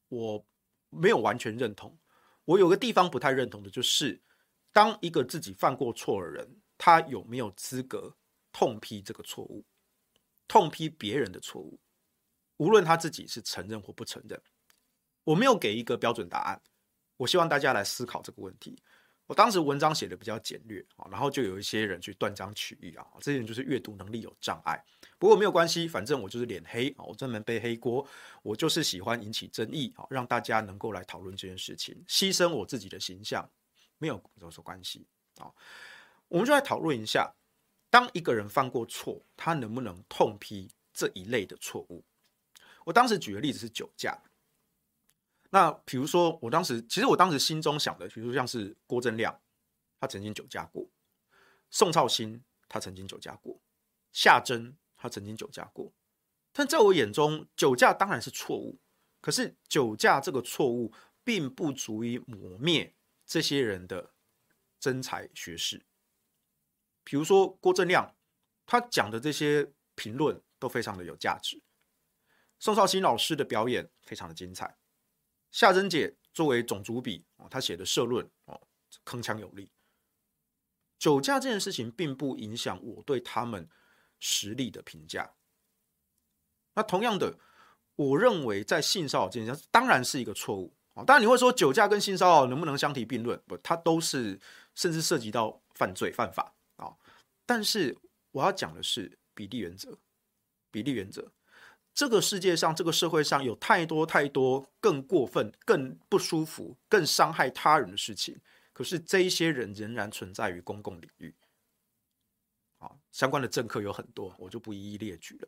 [0.07, 0.45] 我
[0.89, 1.97] 没有完全认同，
[2.45, 4.21] 我有个地方不太认同的就是，
[4.71, 8.15] 当一个自己犯过错的人，他有没有资格？
[8.51, 9.65] 痛批这个错误，
[10.47, 11.79] 痛批别人的错误，
[12.57, 14.41] 无论他自己是承认或不承认，
[15.23, 16.61] 我没有给一个标准答案。
[17.17, 18.81] 我希望大家来思考这个问题。
[19.27, 24.83] 我当时文章写的比较简略啊，然后就有一些人去断章取义啊，这些人就是阅读能力有障碍。
[25.19, 28.03] 不过没有关系，反正我就是脸黑啊，我专门背黑锅。
[28.41, 33.47] 我就是喜欢引起争议啊，让大家能够来讨论这件事情，牺牲我自己的形象
[33.99, 35.05] 没有多少关系
[35.37, 35.53] 啊。
[36.27, 37.31] 我们就来讨论一下。
[37.89, 42.03] 当一个人犯过错，他能不能痛批这一类的错误？
[42.85, 44.21] 我当时举的例子是酒驾。
[45.51, 49.41] 那比如说，我当时其实我当时心中想的，比如说像是郭正亮，
[49.99, 50.87] 他曾经酒驾过；
[51.71, 53.59] 宋超兴他曾经酒驾过；
[54.13, 55.91] 夏珍他曾经酒驾过。
[56.51, 58.79] 但在我眼中，酒驾当然是错误，
[59.21, 64.11] 可是酒驾这个错误并不足以抹灭这些人的
[64.79, 65.83] 真才学识。
[67.09, 68.15] 比如说郭正亮，
[68.67, 71.59] 他讲的这些评论都非常的有价值。
[72.59, 74.77] 宋少卿老师的表演非常的精彩。
[75.49, 78.61] 夏珍姐作为总主笔哦，她写的社论哦，
[79.03, 79.71] 铿锵有力。
[80.99, 83.67] 酒驾这件事情并不影响我对他们
[84.19, 85.33] 实力的评价。
[86.75, 87.39] 那同样的，
[87.95, 91.03] 我认为在性骚扰这件事当然是一个错误啊。
[91.03, 93.41] 当然你会说酒驾跟性骚扰能不能相提并论？
[93.47, 94.39] 不，它都是
[94.75, 96.53] 甚至涉及到犯罪犯法。
[97.49, 97.97] 但是
[98.29, 99.97] 我要讲的是比例原则，
[100.69, 101.31] 比例原则。
[101.95, 108.39] 这个世界上，这个社会上有太多太多更过分、更不舒服、更伤害他人的事情，
[108.71, 111.33] 可是这一些人仍然存在于公共领域。
[112.77, 115.47] 啊，相关的政客有很多，我就不一一列举了。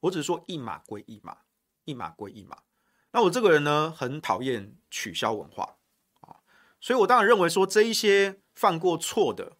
[0.00, 1.38] 我只是说一码归一码，
[1.84, 2.64] 一码归一码。
[3.12, 5.78] 那我这个人呢，很讨厌取消文化
[6.22, 6.42] 啊，
[6.80, 9.56] 所以我当然认为说这一些犯过错的，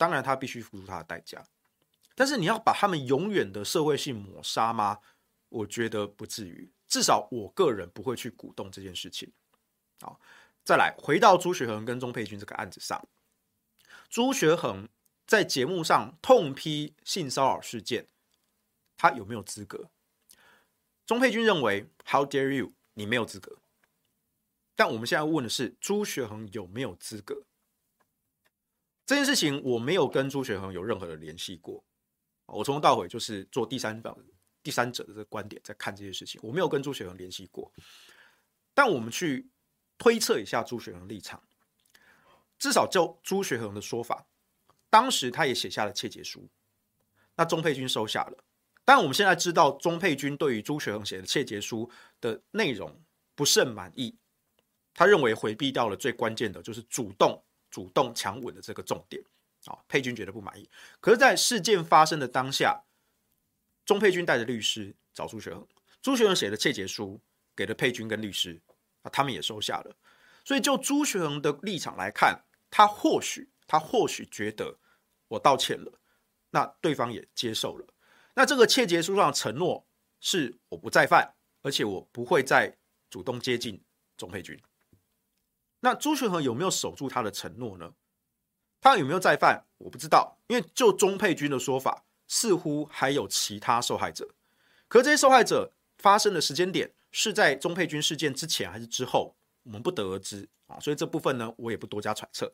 [0.00, 1.44] 当然他必须付出他的代价。
[2.14, 4.98] 但是你要把他们永远的社会性抹杀吗？
[5.50, 9.30] 我觉得不至于，至少我个人不会去鼓动这件事情。
[10.00, 10.18] 好，
[10.64, 13.06] 再来回到朱学恒跟钟佩君这个案子上，
[14.08, 14.88] 朱学恒
[15.26, 18.06] 在节目上痛批性骚扰事件，
[18.96, 19.90] 他有没有资格？
[21.04, 22.72] 钟佩君认为，How dare you？
[22.94, 23.58] 你没有资格。
[24.74, 27.42] 但我们现在问的是，朱学恒有没有资格？
[29.10, 31.82] 这件事情我没有跟朱学恒有任何的联系过，
[32.46, 34.16] 我从头到尾就是做第三方、
[34.62, 37.72] 第三者的这个观点在看这些事情，我没有跟朱学恒联系过。
[38.72, 39.50] 但我们去
[39.98, 41.42] 推测一下朱学恒立场，
[42.56, 44.24] 至少就朱学恒的说法，
[44.88, 46.48] 当时他也写下了切结书，
[47.34, 48.44] 那钟佩君收下了。
[48.84, 53.02] 但我们现在知道，钟佩君对于朱学恒写的切结书的内容
[53.34, 54.16] 不甚满意，
[54.94, 59.22] 他认为回避掉了最关键的，就是主动主动强吻的这个重点。
[59.66, 60.66] 啊，佩君觉得不满意。
[61.00, 62.82] 可是，在事件发生的当下，
[63.84, 65.68] 钟佩君带着律师找朱学恒，
[66.00, 67.20] 朱学恒写的切结书
[67.54, 68.58] 给了佩君跟律师，
[69.02, 69.94] 啊，他们也收下了。
[70.46, 74.78] 所以，就朱学恒的立场来看，他或许他或许觉得
[75.28, 75.92] 我道歉了，
[76.48, 77.86] 那对方也接受了。
[78.32, 79.86] 那这个切结书上的承诺
[80.20, 82.78] 是我不再犯，而且我不会再
[83.10, 83.84] 主动接近
[84.16, 84.58] 钟佩君。
[85.80, 87.92] 那朱学恒有没有守住他的承诺呢？
[88.80, 89.66] 他有没有再犯？
[89.78, 94.28] 我不知道，因为就钟佩君的说法，似乎还有其他受害者。
[94.88, 100.80] 可这些受害者发生的时间点是在钟佩君事件之前还是之后，我们不得而知啊。
[100.80, 102.52] 所以这部分呢，我也不多加揣测。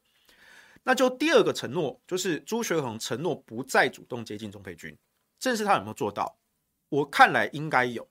[0.83, 4.97] 那就第二个承诺，就是朱学恒承诺不再主动接近钟佩君。
[5.39, 6.37] 正是他有没有做到？
[6.89, 8.09] 我看来应该有，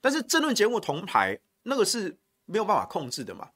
[0.00, 3.50] 但是政论节目同台那个是没有办法控制的嘛。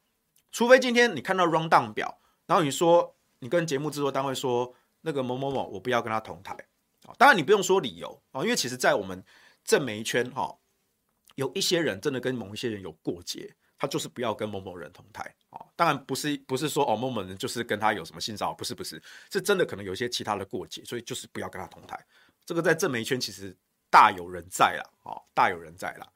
[0.51, 6.53] 除非今天你看到 rundown 表，然后你说你跟节目制作单位说那个某某某，我不要跟他同台
[7.05, 7.15] 啊。
[7.17, 9.23] 当然你不用说理由啊，因为其实，在我们
[9.63, 10.55] 政媒圈哈，
[11.35, 15.65] 有一些人真的跟某一些人有过节，他就是不要跟某某人同台啊。
[15.75, 21.97] 当然不是不是说哦某某人就是跟他有什么性骚扰，不是不是，是真的可能有一些其他的过节，所以就是不要跟他同台。
[22.45, 23.55] 这个在政媒圈其实
[23.89, 26.07] 大有人在啦，哦，大有人在啦。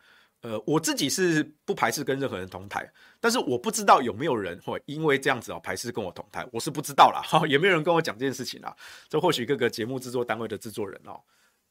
[0.41, 2.87] 呃，我自己是不排斥跟任何人同台，
[3.25, 8.75] 但是我不知道有没有人会因为这样子哦排斥跟我同台，我是不知道啦，哈， 也没有人跟我讲这件事情啦。
[9.09, 11.19] 这或许各个节目制作单位的制作人哦，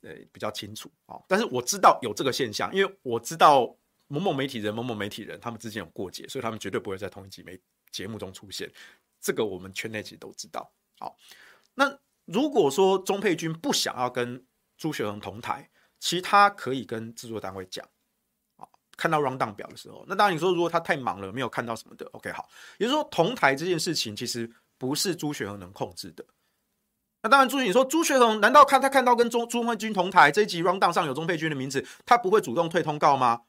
[0.01, 1.25] 呃，比较清楚哦。
[1.29, 3.73] 但是我知道有这个现象，因为我知道
[4.09, 7.57] 某某媒体人、某某媒体人他们之间有过节，所以他们绝对不会在同一集媒
[7.93, 8.69] 节目中出现。
[9.21, 10.69] 这个我们圈内其实都知道。
[10.99, 11.17] 好，
[11.75, 11.99] 那。
[12.27, 14.43] 如果说钟佩君不想要跟
[14.79, 15.69] 朱学恒同台，
[16.01, 17.87] 其他可以跟制作单位讲。
[18.97, 22.49] 看到 round down 表的时候，那当然你说如果他太忙了，没有看到什么的，OK 好。
[22.79, 26.25] 也就是说同台这件事情其实不是朱学恒能控制的。
[27.23, 33.43] 那当然，朱你说朱学恒难道看他看到跟钟朱沛君同台这一集 round down 上有钟佩君的名字，他不会主动退通告吗？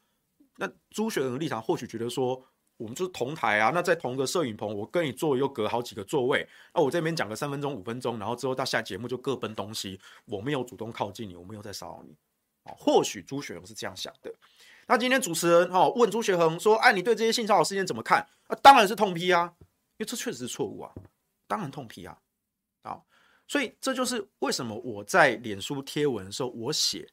[0.58, 2.46] 那朱学恒的立场或许觉得说。
[2.78, 12.14] 我们就是同台啊，那在同个摄影棚，我跟你坐又隔好几个座位，那我这边讲个三分钟、五分钟，然后之后到下节目就各奔东西，我没有主动靠近你，我没有在骚扰你，
[12.66, 14.30] 啊，或许朱学恒是这样想的。
[14.88, 19.54] 那今天主持人哈问朱学恒说：“哎，你对这些性骚扰事件怎么看？”啊，当然是痛批啊，
[19.98, 20.94] 因为这确实是错误啊，
[21.48, 22.20] 当然痛批啊，
[22.84, 23.02] 啊，
[23.48, 27.10] 所以这就是为什么我在脸书贴文的时候，我写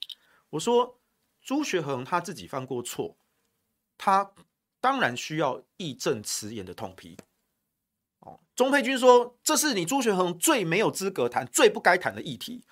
[0.51, 1.01] 我说
[1.41, 3.17] 朱学恒他自己犯过错，
[3.97, 4.33] 他。
[4.83, 7.17] 当然需要义正辞严的痛批。
[8.19, 12.65] 哦，钟佩君说这是你朱学恒最没有资格谈、最不该谈的议题。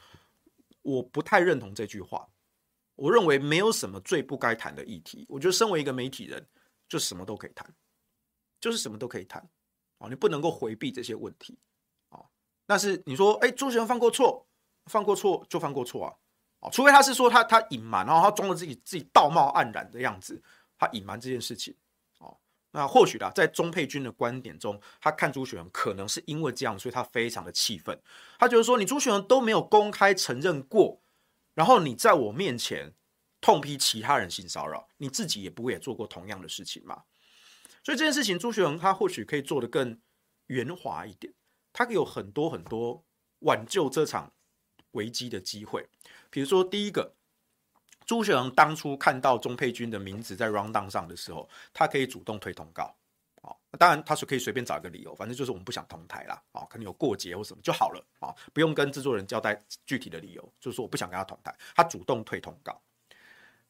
[0.82, 2.28] 我不太认同这句话。
[3.00, 5.24] 我认为没有什么最不该谈的议题。
[5.26, 6.46] 我觉得身为一个媒体人，
[6.86, 7.66] 就什么都可以谈，
[8.60, 9.42] 就是什么都可以谈。
[9.96, 11.58] 哦，你不能够回避这些问题。
[12.10, 12.26] 哦，
[12.66, 14.46] 但是你说，哎，朱学恒犯过错，
[14.84, 16.12] 犯过错就犯过错啊。
[16.60, 20.42] 哦，除非他是说他他隐瞒，然后他装了自己自己道貌岸然的样子，
[20.76, 21.74] 他隐瞒这件事情。
[22.18, 22.36] 哦
[22.72, 27.98] 那或许啦，在钟佩君的观点中，他看朱学恒可能是因为这样，所以他非常的气愤。
[28.38, 31.00] 他觉得说，你朱学恒都没有公开承认过，
[31.54, 32.92] 然后你在我面前
[33.40, 37.04] 痛批其他人性骚扰，你自己也不会也做过同样的事情嘛？
[37.84, 40.00] 所以这件事情，朱学恒他或许可以做得更
[40.46, 41.32] 圆滑一点，
[41.72, 43.04] 他有很多很多
[43.40, 44.32] 挽救这场
[44.92, 45.88] 危机的机会。
[46.30, 47.14] 比如说，第一个。
[48.06, 52.92] 朱学恒当初看到钟佩君的名字在 rundown 上的时候，他可以主动推通告，
[53.78, 59.56] 当然，他是可以随便找一个理由，反正就是我们不想同台啦，啊，可能有过节或什么就好了啊，不用跟制作人交代
[59.87, 62.83] 具体的理由，就是说我不想跟他同台，他主动退通告。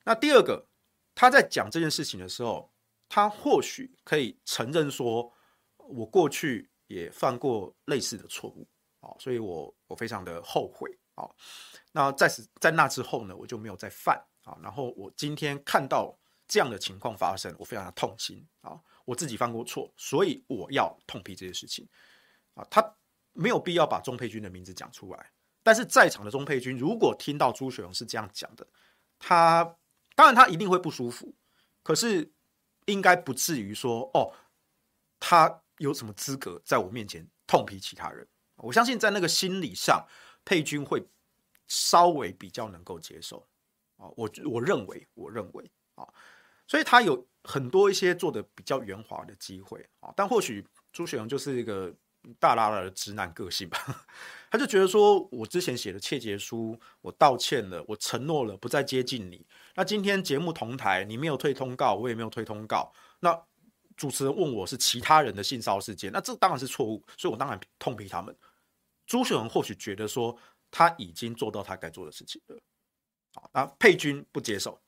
[0.02, 0.66] 那第二个，
[1.14, 2.72] 他在讲这件事情的时候，
[3.10, 5.30] 他或许可以承认说，
[5.76, 8.66] 我过去也犯过类似的错误
[9.00, 11.28] 啊，所以我我非常的后悔啊。
[11.92, 14.56] 那在此在那之后呢，我就没有再犯啊。
[14.62, 18.80] 然后我今天看到这样的情况发生，我非常的痛心啊。
[19.04, 21.88] 我自己犯过错，所以我要痛批这些事情
[22.54, 22.66] 啊。
[22.70, 22.96] 他
[23.32, 25.30] 没有必要把钟佩君的名字讲出来，
[25.62, 28.66] 但是在场的钟佩君如果听到朱学荣是这样讲的，
[29.18, 29.76] 他
[30.14, 31.34] 当然他一定会不舒服，
[31.82, 32.30] 可是
[32.86, 34.32] 应该不至于说哦，
[35.18, 38.26] 他有什么资格在我面前痛批其他人？
[38.56, 40.06] 我相信在那个心理上，
[40.44, 41.02] 佩君会
[41.68, 43.48] 稍微比较能够接受
[43.96, 44.06] 啊。
[44.16, 46.06] 我我认为，我认为啊，
[46.70, 47.26] 所以他有。
[47.42, 51.90] 很多一些做的比较圆滑的机会啊，但或许朱雪荣就是一个
[52.38, 53.78] 大拉拉的直男个性吧，
[54.52, 59.46] 他就觉得说，我之前写的切结书，我道歉了，我承诺了不再接近你。
[59.74, 62.92] 那今天节目同台，你没有退通告，我也没有退通告。
[63.20, 63.42] 那
[63.96, 68.36] 主持人问我是其他人的性骚事件，那这当然是错误，所以我当然痛批他们。
[69.06, 70.36] 朱雪荣或许觉得说，
[70.70, 72.60] 他已经做到他该做的事情了。
[73.32, 74.78] 啊，那佩君不接受。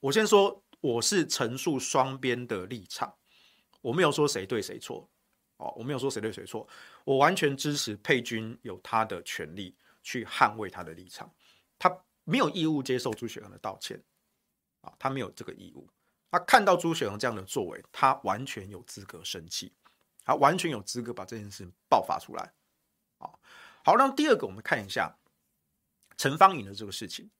[0.00, 0.64] 我先说。
[0.82, 3.14] 我是陈述双边的立场，
[3.80, 5.08] 我没有说谁对谁错，
[5.58, 6.68] 哦，我没有说谁对谁错，
[7.04, 11.32] 我完全支持佩君有他的权利去捍卫他的立场，
[11.78, 11.88] 他
[12.24, 14.02] 没有义务接受朱雪恒的道歉，
[14.80, 15.88] 啊，他没有这个义务，
[16.32, 19.72] 他看到朱雪恒这样的作为，他完全有资格生气，
[20.24, 22.52] 他完全有资格把这件事情爆发出来，
[23.18, 23.30] 啊，
[23.84, 25.16] 好，那第二个我们看一下
[26.16, 27.30] 陈芳颖的这个事情。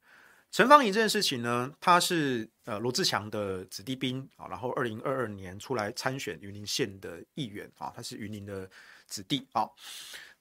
[0.53, 8.69] 陈芳颖这件事情呢，他是呃罗志强的子弟兵啊，然后二零二二年出来参选云林县的议员啊，他是云林的
[9.07, 9.69] 子弟啊，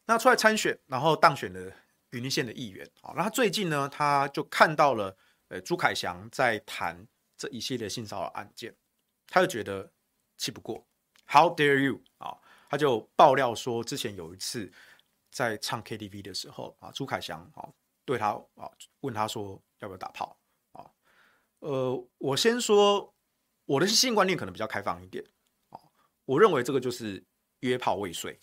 [0.06, 1.72] 那出来参选，然后当选了
[2.12, 5.16] 云林县的议员啊，那他最近呢，他就看到了
[5.48, 7.08] 呃朱凯翔在谈
[7.38, 8.76] 这一系列性骚扰案件，
[9.28, 9.92] 他就觉得
[10.38, 10.86] 气不过
[11.28, 12.38] ，How dare you 啊，
[12.70, 14.72] 他就爆料说之前有一次
[15.32, 17.68] 在唱 KTV 的时候啊，朱凯翔啊
[18.06, 19.62] 对他啊问他说。
[19.82, 20.38] 要不要打炮？
[21.62, 23.14] 呃，我先说
[23.66, 25.24] 我的性观念可能比较开放一点
[25.70, 25.80] 啊。
[26.26, 27.24] 我认为这个就是
[27.62, 28.40] 约炮未遂，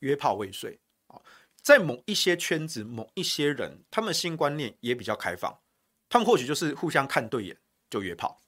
[0.00, 1.20] 约炮未遂啊。
[1.62, 5.56] 在某一些圈子，某一些人，他们性观念也比较开放，
[6.08, 7.56] 他们或许就是互相看对眼
[7.88, 8.40] 就约炮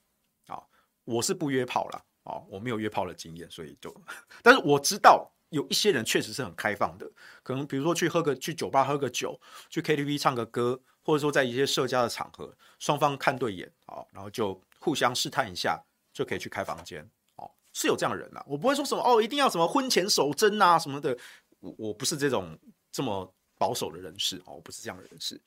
[0.46, 0.62] 啊。
[1.04, 3.94] 我是不约炮了啊，我没有约炮的经验，所以就，
[4.42, 7.10] 但是我知道有一些人确实是很开放的，
[7.42, 9.40] 可能比如说去喝个去酒吧喝个酒，
[9.70, 10.80] 去 KTV 唱个歌。
[11.06, 15.78] 或者说，在一些社交的场合，双方看对眼，好，然后就互相试探一下，
[16.14, 18.42] 就可以去开房间，哦，是有这样的人呐。
[18.46, 21.14] 我不会说什么哦，一定要什么婚前守贞啊什么的，
[21.60, 22.58] 我我不是这种
[22.90, 25.38] 这么保守的人士，哦，我不是这样的人士。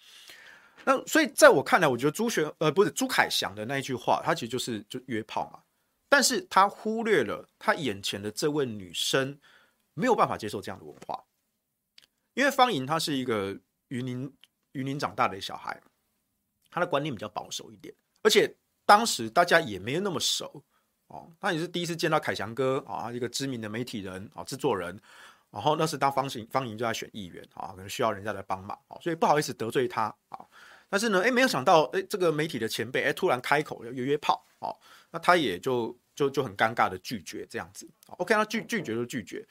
[0.85, 5.59] 那所以在我看来，我觉得朱学呃不是朱凯翔的那一句话，他其实就是就约炮嘛，
[6.07, 9.39] 但是他忽略了他眼前的这位女生
[9.97, 11.21] 没有办法接受这样的文化，
[12.35, 14.33] 因为方莹她是一个云林。
[14.73, 15.81] 云林长大的小孩，
[16.69, 18.55] 她的观念比较保守一点，而且
[18.85, 20.63] 当时大家也没有那么熟
[21.07, 21.31] 哦。
[21.39, 25.01] 她也是第一次见到凯翔哥啊，一个知名的媒体人啊，制作人。
[25.49, 30.45] 然后那时当方形方莹就在选议员啊，可能需要人家来帮忙啊，所以不好意思得罪他啊。
[30.89, 34.69] 但是呢，哎，没有想到，哎，这个媒体的前辈哎突然开口要约约炮啊，
[35.09, 37.89] 那他也就就就很尴尬的拒绝这样子。
[38.17, 39.43] OK，他拒拒绝就拒绝。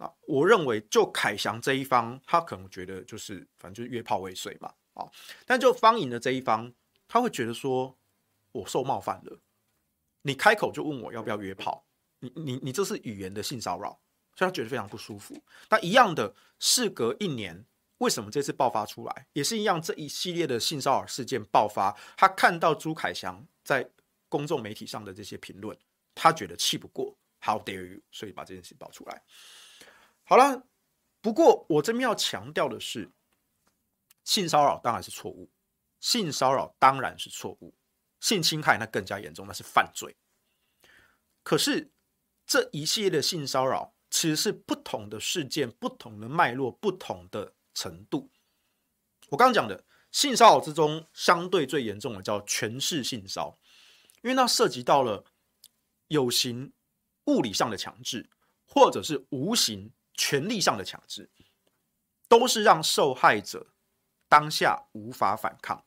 [0.00, 5.06] 啊，我认为就凯翔这一方，他可能觉得就是反正就是约炮未遂嘛，啊，
[5.44, 6.72] 但就方颖的这一方，
[7.06, 7.94] 他会觉得说
[8.52, 9.38] 我受冒犯了，
[10.22, 11.84] 你开口就问我要不要约炮，
[12.20, 14.00] 你你你这是语言的性骚扰，
[14.34, 15.36] 所以他觉得非常不舒服。
[15.68, 17.62] 但一样的，事隔一年，
[17.98, 23.86] 为什么这次爆发出来，也是一样这一系列的性骚扰事件爆发，他看到朱凯翔在
[24.30, 25.76] 公众媒体上的这些评论，
[26.14, 29.22] 他觉得气不过，How dare you，所以把这件事爆出来。
[30.30, 30.64] 好了，
[31.20, 33.10] 不过我这边要强调的是，
[34.22, 35.50] 性骚扰当然是错误，
[35.98, 37.74] 性骚扰当然是错误，
[38.20, 40.16] 性侵害那更加严重，那是犯罪。
[41.42, 41.90] 可是
[42.46, 48.30] 这一系列的性骚扰其实是不同的事件、不同的脉络、不同的程度。
[49.30, 53.58] 我刚刚讲的性骚扰之中，相对最严重的叫权势性骚，
[54.22, 55.24] 因为那涉及到了
[56.06, 56.72] 有形
[57.24, 58.30] 物理上的强制，
[58.64, 59.90] 或者是无形。
[60.20, 61.30] 权力上的强制，
[62.28, 63.68] 都是让受害者
[64.28, 65.82] 当下无法反抗，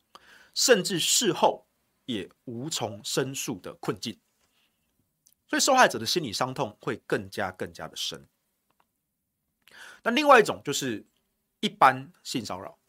[0.56, 1.68] 甚至事后
[2.06, 4.20] 也无从申诉的困境。
[5.48, 8.28] 所以受害者的心理伤痛会更加更加的深。
[10.02, 11.06] 那另外一种就是
[11.60, 12.80] 一般性骚扰，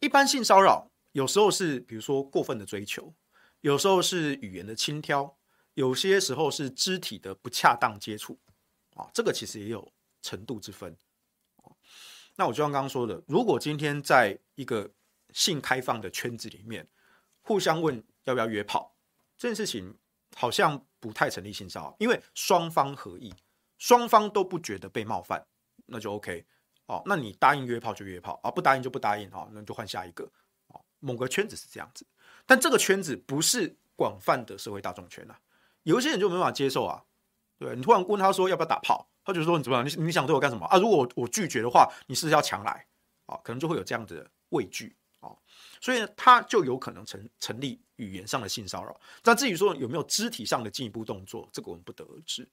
[0.00, 3.14] 一般性骚扰有时候是比如说过分的追求，
[3.60, 5.36] 有时候是语言的轻佻，
[5.74, 8.40] 有些时候是肢体的不恰当接触
[8.96, 9.92] 啊，这个其实也有
[10.22, 10.96] 程度之分。
[12.36, 14.90] 那我就像刚刚说的，如果今天在一个
[15.32, 16.88] 性开放的圈子里面，
[17.42, 18.94] 互相问要不要约炮，
[19.36, 19.96] 这件事情
[20.36, 23.34] 好像不太成立性骚扰，因为双方合意，
[23.76, 25.46] 双方都不觉得被冒犯，
[25.86, 26.46] 那就 OK。
[26.86, 30.24] 哦，那你答应约炮就约炮啊，不答应就不答应，好，那就换下一个。
[30.68, 32.06] 哦，某个圈子是这样子，
[32.46, 35.38] 但这个圈子不是广泛的社会大众圈啊，
[35.82, 37.04] 有一些人就没办法接受啊。
[37.58, 39.10] 对，你突然问他说要不要打炮？
[39.28, 39.86] 他就说：“你怎么样？
[39.86, 40.78] 你你想对我干什么啊？
[40.78, 42.86] 如果我，我拒绝的话，你是不是要强来？
[43.26, 45.36] 啊，可能就会有这样的畏惧啊，
[45.82, 48.98] 所以呢，他就有可能成成立语言上的性骚扰。
[49.22, 52.48] 那至于说有没有肢体上的进一步动作，这个我们不得而知。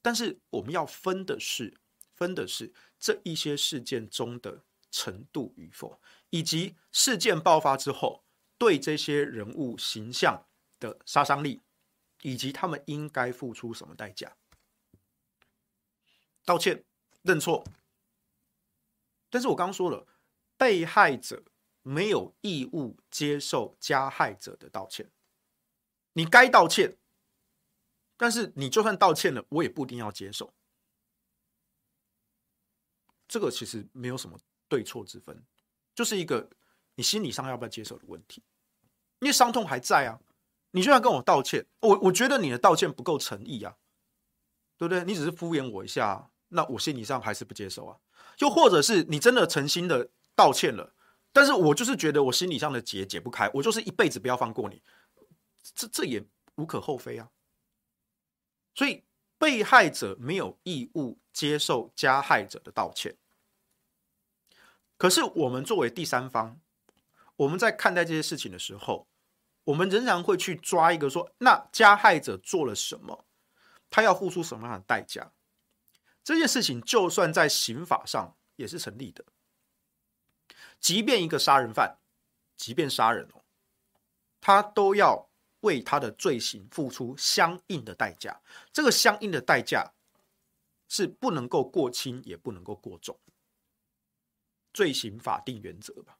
[0.00, 1.74] 但是我们要分的是，
[2.14, 6.00] 分的是这一些事件中的程度与否，
[6.30, 8.24] 以及事件爆发之后
[8.56, 10.42] 对这些人物形象
[10.80, 11.60] 的杀伤力，
[12.22, 14.32] 以及他们应该付出什么代价。”
[16.48, 16.82] 道歉、
[17.20, 17.62] 认错，
[19.28, 20.06] 但是我刚刚说了，
[20.56, 21.44] 被害者
[21.82, 25.10] 没有义务接受加害者的道歉。
[26.14, 26.96] 你该道歉，
[28.16, 30.54] 但是你就算道歉了，我也不一定要接受。
[33.28, 35.44] 这个其实没有什么对错之分，
[35.94, 36.48] 就是一个
[36.94, 38.42] 你心理上要不要接受的问题。
[39.18, 40.18] 因为伤痛还在啊，
[40.70, 43.76] 你就算跟我道歉，我我觉得你的道歉不够诚意啊，
[44.78, 45.04] 对不对？
[45.04, 46.30] 你只是敷衍我一下。
[46.48, 47.96] 那我心理上还是不接受啊，
[48.38, 50.94] 又或者是你真的诚心的道歉了，
[51.32, 54.82] 但是我就是觉得我心理上的结解不开，我就是一辈子不要放过你，
[55.74, 56.24] 这这也
[56.56, 57.30] 无可厚非啊。
[58.74, 59.04] 所以
[59.36, 63.16] 被害者没有义务接受加害者的道歉，
[64.96, 66.60] 可是我们作为第三方，
[67.36, 69.06] 我们在看待这些事情的时候，
[69.64, 73.26] 我们仍然会去抓一个说，那加害者做了什么，
[73.90, 75.30] 他要付出什么样的代价？
[76.28, 79.24] 这件事情就算在刑法上也是成立的，
[80.78, 81.96] 即便一个杀人犯，
[82.54, 83.40] 即便杀人哦，
[84.38, 88.42] 他都要为他的罪行付出相应的代价。
[88.70, 89.94] 这个相应的代价
[90.86, 93.18] 是不能够过轻，也不能够过重。
[94.74, 96.18] 罪刑法定原则吧，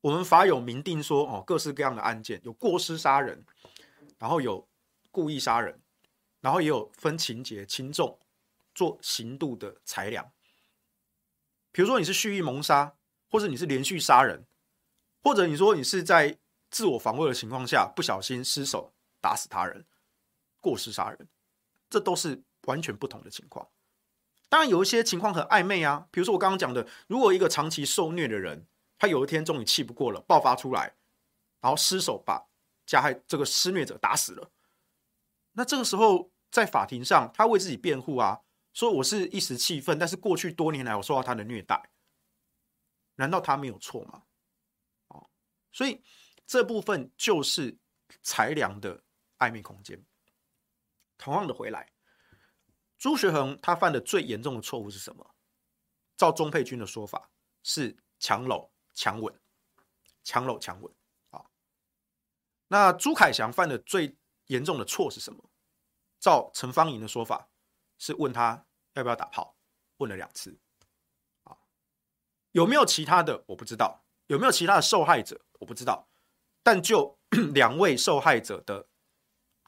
[0.00, 3.44] 我们法有明定说哦，各式各样的案件有过失杀人，
[4.16, 4.66] 然后有
[5.10, 5.78] 故意杀人，
[6.40, 8.18] 然后也有分情节轻重。
[8.76, 10.30] 做刑度的裁量，
[11.72, 12.94] 比如说你是蓄意谋杀，
[13.30, 14.44] 或者你是连续杀人，
[15.22, 16.38] 或者你说你是在
[16.70, 19.86] 自我防卫的情况下不小心失手打死他人，
[20.60, 21.26] 过失杀人，
[21.88, 23.66] 这都是完全不同的情况。
[24.50, 28.66] 当然有一些情况很暧昧啊，比如说我刚刚讲的，如果一个长期受虐的人，
[28.98, 30.94] 他有一天终于气不过了，爆发出来，
[31.62, 32.46] 然后失手把
[32.84, 34.50] 加害这个施虐者打死了，
[35.52, 38.42] 那这个时候在法庭上他为自己辩护啊。
[38.76, 41.88] 说我是一时气愤，但是过去多年来我受到他的虐待，
[43.14, 44.24] 难道他没有错吗？
[45.06, 45.30] 哦，
[45.72, 46.04] 所以
[46.44, 47.78] 这部分就是
[48.22, 49.02] 裁量的
[49.38, 50.04] 暧昧空间。
[51.16, 51.90] 同样的回来，
[52.98, 55.34] 朱学恒他犯的最严重的错误是什么？
[56.14, 57.30] 照钟沛君的说法
[57.62, 59.40] 是强搂强吻，
[60.22, 60.94] 强搂强吻。
[61.30, 61.46] 啊，
[62.68, 64.18] 那朱凯翔犯的最
[64.48, 65.50] 严重的错是什么？
[66.20, 67.48] 照陈芳莹的说法
[67.96, 68.65] 是问他。
[68.96, 69.54] 要不要打炮？
[69.98, 70.58] 问了两次，
[71.44, 71.56] 啊，
[72.52, 73.44] 有没有其他的？
[73.46, 75.40] 我不知道，有没有其他的受害者？
[75.60, 76.08] 我不知道。
[76.62, 77.18] 但就
[77.54, 78.88] 两位受害者的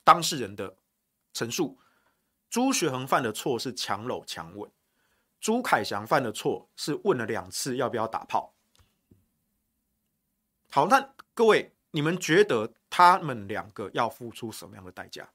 [0.05, 0.77] 当事人的
[1.33, 1.79] 陈述，
[2.51, 4.71] 朱学恒犯的错是强搂强吻，
[5.41, 8.55] 朱凯翔犯的错是问了两次要不要打炮。
[10.71, 15.31] 好，那各位，你们觉得他们两个要付出什么样的代价？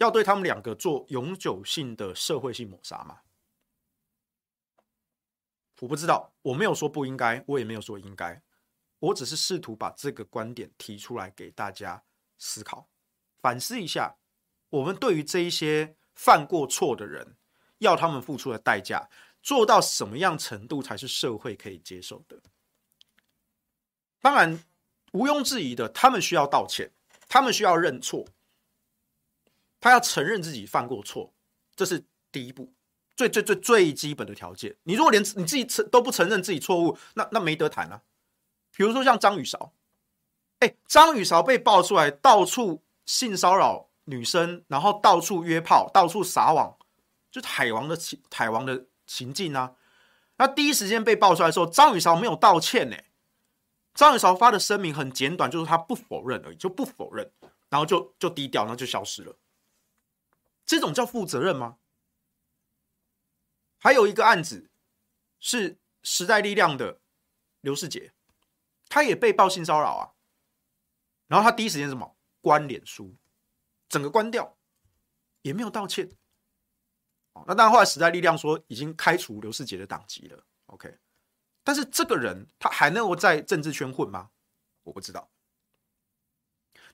[0.00, 3.20] 要对他们两个做永久性的社会性抹杀吗？
[5.80, 8.42] 我不知道，我没有说不应该，我也没有说应该，
[8.98, 12.02] 我只是试图把这个观点提出来给大家
[12.38, 12.88] 思考、
[13.40, 14.16] 反思一下。
[14.70, 17.36] 我们对于这一些犯过错的人，
[17.78, 19.06] 要他们付出的代价，
[19.42, 22.40] 做到什么样程度才是社会可以接受的？
[24.20, 24.64] 当然，
[25.12, 26.90] 毋庸置疑的，他们需要道歉，
[27.28, 28.26] 他们需要认错。
[29.80, 31.32] 他要承认自己犯过错，
[31.74, 32.72] 这是第一步，
[33.16, 34.76] 最最最最基本的条件。
[34.82, 38.02] 你如果连你自己承都不承认自己错误，那那没得谈啊。
[38.76, 39.72] 比如说像张雨韶，
[40.60, 46.76] 哎，张雨韶被爆出来到处性骚扰女生，然后到处约炮，到处撒网，
[47.30, 49.74] 就是海王的情海王的行径啊。
[50.36, 52.96] 那第一时间被爆出来的时候，张雨韶没有道歉呢。
[53.92, 57.30] 张雨韶发的声明很简短，就是他不否认而已，就不否认，
[57.68, 59.34] 然后就就低调，然后就消失了。
[60.70, 61.78] 这种叫负责任吗？
[63.80, 64.70] 还有一个案子
[65.40, 67.00] 是时代力量的
[67.60, 68.12] 刘世杰，
[68.88, 70.14] 他也被爆性骚扰啊。
[71.26, 73.16] 然后他第一时间什么关脸书，
[73.88, 74.56] 整个关掉，
[75.42, 76.16] 也没有道歉。
[77.48, 80.46] 那当然，后来时代力量说已经开除刘世杰的党籍了。
[80.66, 80.98] OK，
[81.64, 84.30] 但是这个人他还能够在政治圈混吗？
[84.84, 85.32] 我不知道。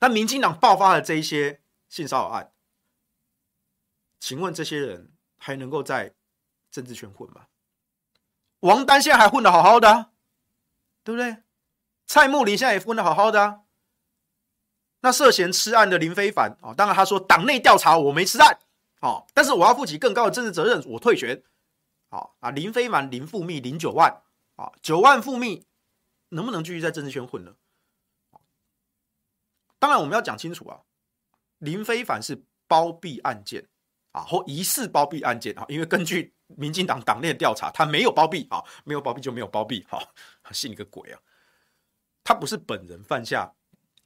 [0.01, 1.61] 那民进党爆发了这一些
[1.91, 2.55] 性骚扰案，
[4.27, 6.13] 请问这些人还能够在
[6.73, 7.47] 政治圈混吗？
[8.59, 10.11] 王丹现在还混得好好的啊，
[11.05, 11.45] 对不对？
[12.09, 13.61] 蔡穆林现在也混得好好的啊。
[14.99, 18.59] 那涉嫌吃案的林非凡啊，当然他说党内调查我没吃案。
[19.01, 21.41] 好，但是我要负起更高的政治责任，我退选。
[22.09, 24.25] 好啊，林非凡林复密零九万
[24.57, 25.65] 啊，九万复密，
[26.31, 27.55] 能不能继续在政治圈混呢？
[29.79, 30.81] 当然我们要讲清楚啊，
[31.59, 33.69] 林非凡是包庇案件
[34.17, 40.11] 啊，或疑似包庇案件啊，因为根据民进党党内调查，他没有包庇啊，没有包庇就没有包庇，好，
[40.53, 41.21] 信你个鬼啊！
[42.25, 43.53] 他不是本人犯下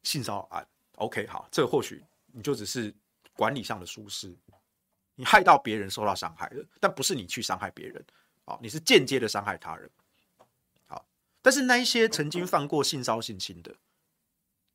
[0.02, 2.02] 性骚扰案，OK，好，这或许
[2.32, 2.92] 你就只是
[3.34, 4.36] 管理上的疏失。
[5.14, 8.04] 你害到别人受到伤害了，但不是你去伤害别人，
[8.44, 9.88] 好，你是间接的伤害他人，
[10.88, 11.06] 好，
[11.40, 13.76] 但是那一些曾经犯过性骚性侵的，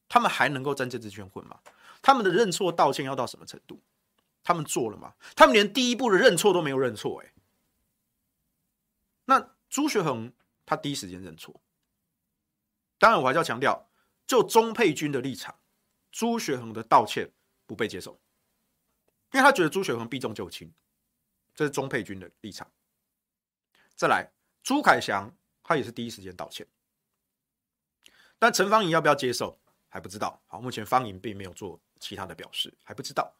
[0.08, 1.60] 他们还能够在政治圈混吗？
[2.02, 3.82] 他们的认错道歉要到什么程度？
[4.46, 5.16] 他们做了吗？
[5.36, 7.34] 他们连第一步的认错都没有认错，哎，
[9.26, 10.32] 那朱学恒
[10.66, 11.60] 他第一时间认错，
[13.00, 13.90] 当然我还是要强调，
[14.28, 15.60] 就钟佩君的立场，
[16.12, 17.32] 朱学恒的道歉
[17.66, 18.22] 不被接受。
[19.32, 20.72] 因为他觉得朱学恒避重就轻，
[21.56, 22.72] 这是钟佩君的立场。
[23.96, 24.32] 再来，
[24.62, 26.66] 朱凯翔他也是第一时间道歉，
[28.38, 30.40] 但陈芳莹要不要接受还不知道。
[30.46, 33.34] 好，目前芳莹并没有做其他的表示，还不知道。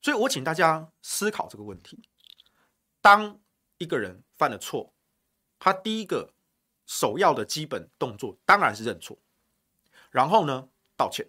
[0.00, 2.02] 所以我请大家思考这个问题：
[3.00, 3.40] 当
[3.78, 4.92] 一个人犯了错，
[5.58, 6.34] 他第一个
[6.86, 9.18] 首要的基本动作当然是认错，
[10.10, 11.28] 然后呢，道歉。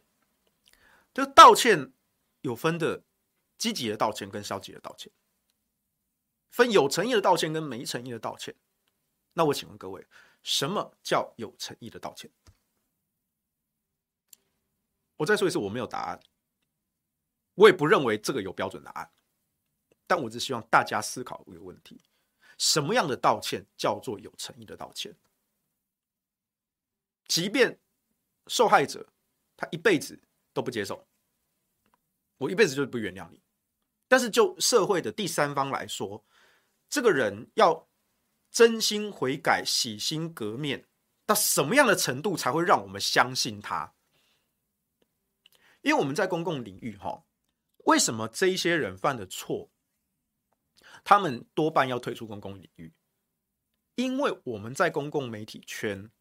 [1.13, 1.93] 就道歉
[2.41, 3.03] 有分的。
[3.59, 5.11] 积极的道歉跟消极的道歉，
[6.49, 8.55] 分有诚意的道歉跟没诚意的道歉。
[9.33, 10.07] 那我请问各位，
[10.43, 12.31] 什么叫有诚意的道歉？
[15.17, 16.21] 我再说一次，我没有答案，
[17.59, 19.11] 我也不认为这个有标准答案，
[20.07, 21.99] 但我只希望大家思考一个问题：
[22.57, 25.13] 什么样的道歉叫做有诚意的道歉？
[27.27, 27.77] 即便
[28.47, 29.05] 受害者
[29.57, 30.17] 他一辈子
[30.53, 31.05] 都不接受，
[32.37, 33.41] 我一辈子就不原谅你。
[34.07, 36.23] 但是就社会的第三方来说，
[36.87, 37.89] 这个人要
[38.49, 40.87] 真心悔改、洗心革面，
[41.25, 43.93] 到什么样的程度才会让我们相信他？
[45.81, 47.25] 因为我们在公共领域，哈，
[47.89, 49.71] 为什么这一些人犯的错，
[51.03, 52.93] 他们多半要退出公共领域？
[53.95, 56.11] 因为我们在公共媒体圈，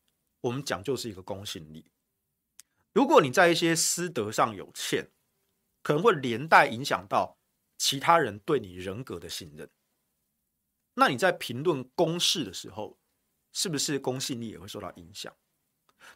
[0.41, 1.93] 我们讲究是一个公信力。
[2.95, 5.11] 如果你在一些私德上有欠，
[5.83, 7.37] 可能会连带影响到。
[7.77, 9.71] 其他人对你人格的信任，
[10.95, 12.99] 那你在评论公事的时候，
[13.53, 15.33] 是不是公信力也会受到影响？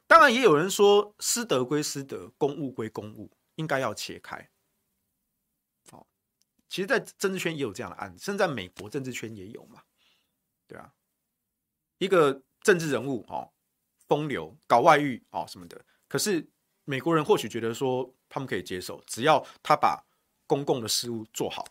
[0.08, 4.50] 当然，也有人说私德归私德，公务归公务，应该要切开。
[6.72, 9.82] 其实，在政治圈也有这样的案子，甚至在美国政治圈也有嘛，
[10.66, 10.90] 对啊，
[11.98, 13.52] 一个政治人物哦，
[14.08, 16.48] 风流搞外遇哦什么的，可是
[16.84, 20.02] 美国人或许觉得说他们可以接受，只要他把。
[20.44, 21.64] 公共的事务做好，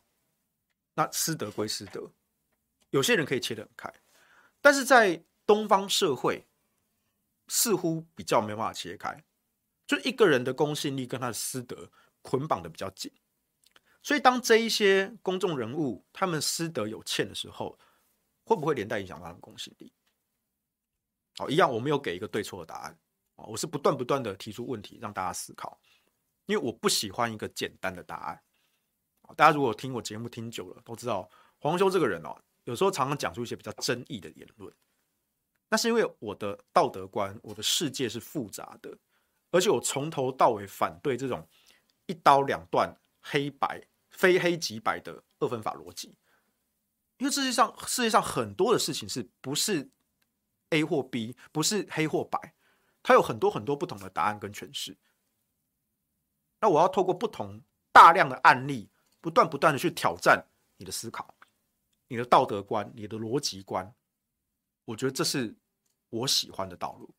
[0.95, 2.11] 那私德归私德，
[2.89, 3.93] 有些人可以切得很开，
[4.59, 6.47] 但是在东方社会
[7.47, 9.23] 似乎比较没办法切开，
[9.85, 11.91] 就一个人的公信力跟他的私德
[12.23, 13.11] 捆绑的比较紧，
[14.03, 17.77] 所以当这一些公众人物他们私德有欠的时候，
[18.43, 19.93] 会不会连带影响到他们公信力？
[21.37, 22.99] 好，一样，我没有给一个对错的答案
[23.35, 25.79] 啊，我是不断不断的提出问题让大家思考，
[26.45, 28.41] 因为我不喜欢一个简单的答案。
[29.37, 31.29] 大家如果听我节目听久了，都知道
[31.59, 32.35] 黄修这个人哦，
[32.65, 34.73] 有时候常常讲出一些比较争议的言论。
[35.69, 38.97] 那是因为我的道德观，我的世界是复杂的，
[39.51, 41.47] 而且我从头到尾反对这种
[42.07, 43.81] 一刀两断、黑白
[44.22, 46.15] 非黑即白的二分法逻辑。
[47.17, 49.89] 因为世界上世界上很多的事情是不是
[50.69, 52.53] A 或 B，不是黑或白，
[53.03, 54.97] 它有很多很多不同的答案跟诠释。
[56.59, 57.61] 那我要透过不同。
[57.93, 60.47] 大量的案例，不断不断的去挑战
[60.78, 61.36] 你的思考、
[62.07, 63.93] 你的道德观、你的逻辑观。
[64.86, 65.53] 我觉得这是
[66.09, 67.13] 我喜欢的道路。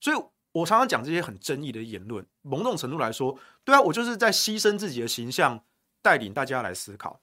[0.00, 0.16] 所以
[0.50, 5.64] 我常常讲这些很争议的言论，某种程度来说，对啊，我就是在牺牲自己的形象，
[6.02, 7.22] 带领大家来思考。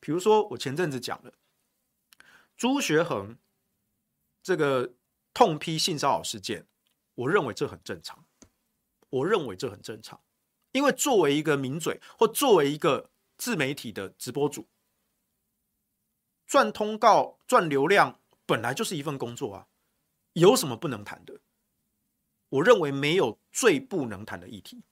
[0.00, 1.32] 比如说，我前阵子讲了
[2.56, 3.38] 朱学恒
[4.42, 4.94] 这个
[5.34, 6.66] 痛批性骚扰事件，
[7.14, 8.24] 我认为这很正常。
[9.08, 10.20] 我认为这很正常，
[10.72, 14.68] 因为作为一个名嘴或作为一个自媒体的直播主，
[16.44, 19.68] 赚通告、赚流量本来就是一份工作啊，
[20.32, 21.40] 有什么不能谈的？
[22.48, 24.82] 我认为没有最不能谈的议题。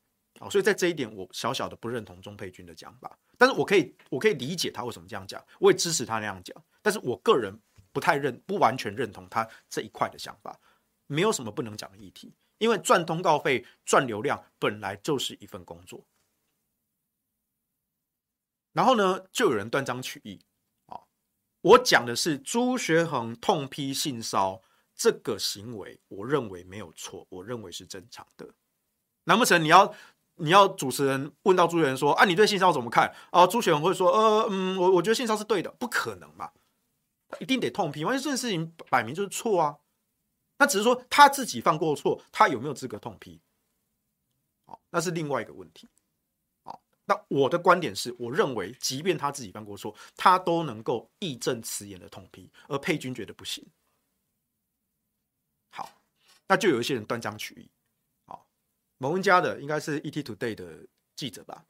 [0.41, 7.57] 好，所以在这一点，我小小的不认同钟佩君的讲法，但是我可以，我可以理解他为什么这样讲，我也支持他那样讲，但是我个人
[7.93, 10.59] 不太认，不完全认同他这一块的想法。
[11.07, 16.05] 没有什么不能讲的议题，因为赚通告费、赚流量本来就是一份工作。
[18.73, 20.41] 然后呢，就有人断章取义
[20.87, 20.99] 啊，
[21.61, 24.63] 我讲的是朱学恒痛批性骚
[24.97, 28.53] 这个行为，我认为没有错，我认为是正常的。
[29.25, 29.95] 难不成你要？
[30.37, 33.15] 你要主持人问到朱学恒说啊，你对性骚扰怎么看？
[33.31, 36.51] 啊，朱学恒会说，呃，嗯，我我觉得性骚扰是对的，不可能嘛，
[37.29, 39.79] 他一定得痛批，因为这件事情摆明就是错啊。
[40.59, 43.41] 那只是说他自己犯过错，他有没有资格痛批？
[44.67, 45.89] 好，那是另外一个问题。
[46.63, 53.65] 好，那我的观点是，我认为，即便他自己犯过错，他都能够义正辞严的痛批，而佩君觉得不行。
[55.71, 55.91] 好，
[56.47, 57.71] 那就有一些人断章取义。
[58.99, 60.87] 某文家的应该是 ET Today 的
[61.17, 61.65] 记者吧，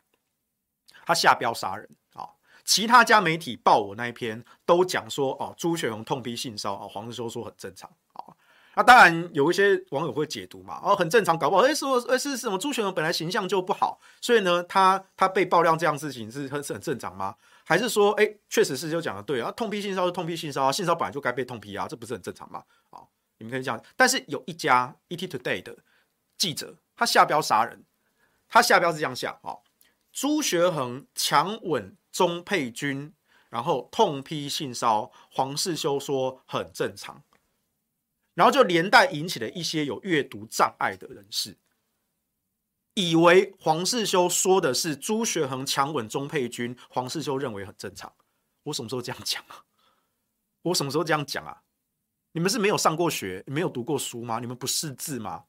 [1.07, 2.29] 他下标杀人啊！
[2.65, 8.35] 其他家媒体报我那一篇都讲说哦，朱学恒痛批性骚扰，黄世修说很正常啊。
[8.77, 12.59] 那当然有一些网友会解读嘛，哦，很正常，搞不好哎，说哎是什么？
[12.59, 17.37] 朱学恒本来形象就不好，所以呢，他他被爆料这样事情是很是很正常吗？
[17.65, 22.65] 还是说哎，确实是就讲的对啊，痛批性骚扰是痛批性骚扰，性骚本来就该被痛批啊，这不是很正常吗？
[22.91, 23.01] 啊，
[23.39, 25.77] 你们可以这样，但是有一家 ET Today 的
[26.39, 26.77] 记者。
[26.97, 27.85] 他下标杀人，
[28.49, 29.59] 他下标是这样下啊，
[30.13, 33.13] 朱学恒强吻钟佩君，
[33.49, 37.23] 然后痛批性骚，黄世修说很正常，
[38.35, 41.57] 然后就连带引起了一些有阅读障碍的人士，
[42.95, 48.13] 以为黄世修说的是朱学恒强吻钟佩君，黄世修认为很正常。
[48.65, 49.65] 我什么时候这样讲啊？
[50.63, 51.63] 我什么时候这样讲啊？
[52.33, 54.39] 你们是没有上过学，没有读过书吗？
[54.39, 55.45] 你们不识字吗？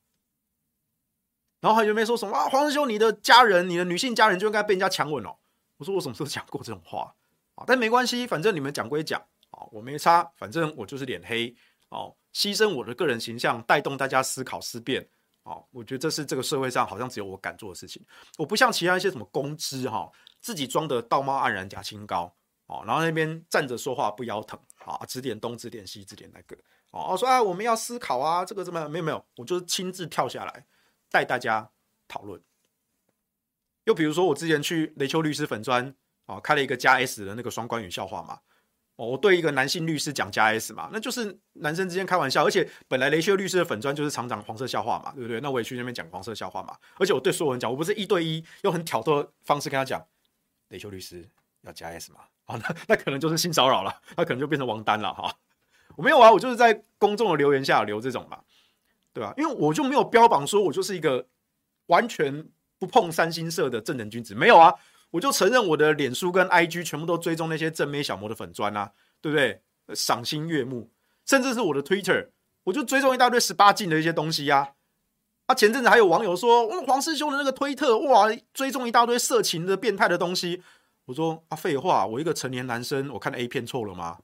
[1.61, 2.47] 然后还有没有说什么啊？
[2.49, 5.35] 黄世修，你的家人，你的女性家人就应该被人家强吻哦。
[5.77, 7.13] 我说我什么时候讲过这种话
[7.55, 7.63] 啊？
[7.65, 11.55] 但没关系，反正你们讲归讲啊，我没差，反正我就是脸黑
[11.89, 15.07] 哦，牺牲我的个人形象，带动大家思考思辨
[15.43, 15.65] 哦。
[15.71, 18.05] 我觉得这是这个社会上好像只有我敢做的事情。
[18.37, 22.33] 我不像其他一些什么公知哈，自己装的道貌岸然假清高
[22.67, 26.55] 哦，然后那边站着说话不腰疼啊，指点东指点西指点那个
[26.91, 28.87] 哦，说啊我们要思考啊，这个怎么？
[28.87, 30.65] 没有没有，我就是亲自跳下来。
[31.15, 31.69] 带大家
[32.09, 32.41] 讨论，
[33.85, 35.95] 又比如说我之前去雷丘律师粉专
[36.25, 38.41] 啊，开了一个加 S 的那个双关语笑话嘛，
[38.97, 45.39] 哦，我对一个男性律师讲加 S 嘛，那就是男生之间开玩笑，而且本来雷丘律师的粉专就是常讲黄色笑话嘛，对不对？
[45.39, 50.05] 那我也去那边讲黄色笑话嘛，而且我对所有人讲，我不是一对一用很挑逗的方式跟他讲，
[50.67, 51.25] 雷丘律师
[51.61, 55.33] 要加 S 嘛，好， 那那可能就是性骚扰了，那可能就变成王丹了哈，
[55.95, 58.41] 我没有啊，我就是在公众的留言下留这种嘛。
[59.15, 59.33] 对吧？
[59.37, 61.25] 因为我就没有标榜说我就是一个
[61.85, 62.45] 完全
[62.77, 64.75] 不碰三星色的正人君子，没有啊！
[65.11, 68.91] 我就承认我的脸书跟 IG 全部都追踪那些正妹小模的粉砖啊，
[69.21, 69.61] 对不对？
[69.95, 70.89] 赏心悦目，
[71.25, 72.27] 甚至是我的 Twitter，
[72.65, 74.73] 我就追踪一大堆十八禁的一些东西呀。
[75.45, 80.61] 啊，前阵子还有网友说，哇，黄师兄的那个推特，哇，追踪一大堆色情的变态的东西。
[81.05, 84.17] 我说啊，废话，我一个成年男生，我看 A 片错了吗？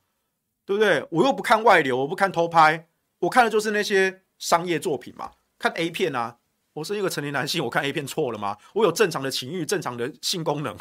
[0.65, 1.07] 对不对？
[1.11, 2.89] 我又不看外流，我不看偷拍，
[3.19, 4.23] 我看的就是那些。
[4.41, 6.39] 商业作品嘛，看 A 片啊！
[6.73, 8.57] 我是一个成年男性，我看 A 片错了吗？
[8.73, 10.75] 我有正常的情欲、正常的性功能，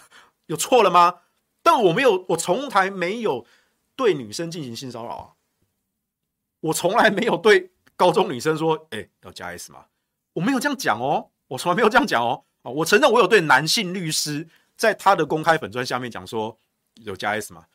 [0.47, 1.21] 有错了吗？
[1.63, 3.47] 但我没有，我从来没有
[3.95, 5.27] 对女生进行性骚扰啊！
[6.61, 9.85] 我从来没有对高中女生说：“哎、要加 S 吗？”
[10.33, 12.45] 我没有这样讲哦，我从来没有这样讲哦。
[12.63, 16.59] 啊，我承认我有对男性律师在他的公开粉专下面讲说
[17.05, 17.67] ：“有加 S 吗？”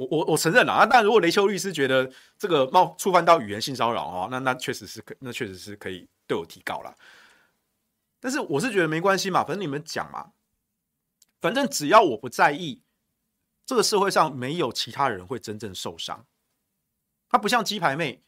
[0.00, 6.96] 我我我承认了啊，但如果雷丘律师觉得这个冒触犯到语言性骚扰哦，那那确实是可，那确实是可以对我提告了。
[8.18, 10.32] 但是我是觉得没关系嘛，反正你们讲嘛，
[11.38, 12.82] 反正只要我不在意，
[13.66, 16.26] 这个社会上没有其他人会真正受伤。
[17.28, 18.22] 他不像鸡排妹，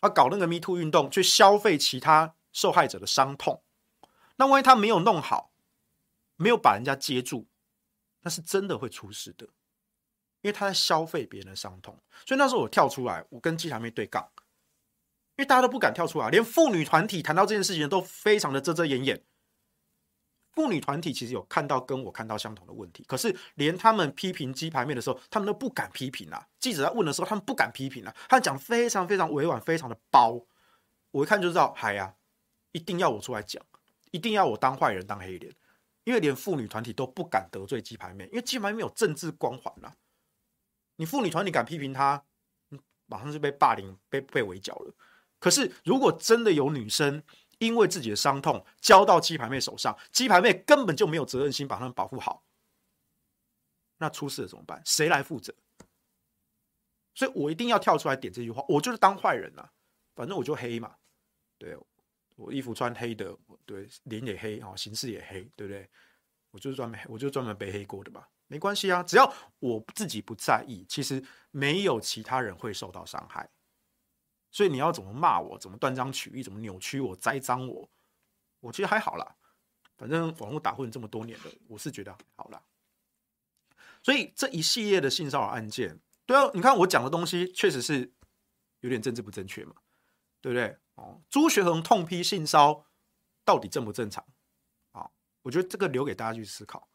[0.00, 3.64] 他搞那个 Me Too 运动去消费其他受害者的伤痛，
[4.36, 5.50] 那万一他没有弄好，
[6.36, 7.48] 没有把人家接住，
[8.20, 9.48] 那是真的会出事的，
[10.46, 11.98] 因为他在消费别人的伤痛。
[12.24, 14.24] 所以那时候我跳出来，我跟鸡排妹对杠，
[15.34, 19.20] 因为大家都不敢跳出来，连妇女团体谈到这件事情都非常的遮遮掩掩。
[20.52, 26.46] 妇女团体其实有看到跟我看到相同的问题，可是连他们批评鸡排妹的时候，他们都不敢批评啊。
[26.60, 28.14] 记者在问的时候，他们不敢批评啊。
[28.28, 30.40] 他讲非常非常委婉，非常的包。
[31.10, 32.14] 我一看就知道，嗨呀，
[32.70, 33.60] 一定要我出来讲，
[34.12, 35.52] 一定要我当坏人当黑脸，
[36.04, 39.94] 因为连妇女团体都不敢得罪鸡排妹，因为鸡排妹有政治光环啊。
[40.96, 42.24] 你妇女团体敢批评他，
[43.06, 44.94] 马上就被霸凌、被被围剿了。
[45.38, 47.22] 可是如果真的有女生，
[47.58, 52.44] 因为自己的伤痛交到鸡排妹手上，鸡排妹根本就没有责任心把他们保护好。
[53.98, 54.82] 那出事了怎么办？
[54.84, 55.54] 谁来负责？
[57.14, 58.62] 所以我一定要跳出来点这句话。
[58.68, 59.72] 我就是当坏人啊，
[60.14, 60.96] 反正我就黑嘛。
[61.56, 61.74] 对，
[62.34, 63.34] 我衣服穿黑的，
[63.64, 65.88] 对，脸也黑啊，形式也黑，对不对？
[66.50, 68.26] 我就是专门，我就专门背黑锅的嘛。
[68.48, 73.50] 没关系啊，只要我自己不在意，其实没有其他人会受到伤害。
[74.50, 77.90] 所以你要怎么骂我，怎么断章取义，怎么扭曲我、栽赃我，
[78.60, 79.36] 我其实还好啦。
[79.96, 82.62] 反正网络打混这么多年了，我是觉得好啦。
[84.02, 88.12] 所以这一系列的性骚扰案件，对啊，你看我讲的东西确实是
[88.80, 89.74] 有点政治不正确嘛，
[90.40, 90.78] 对不对？
[90.94, 92.86] 哦，朱学恒痛批性骚
[93.44, 94.24] 到底正不正常？
[94.92, 95.10] 啊，
[95.42, 96.88] 我觉得这个留给大家去思考。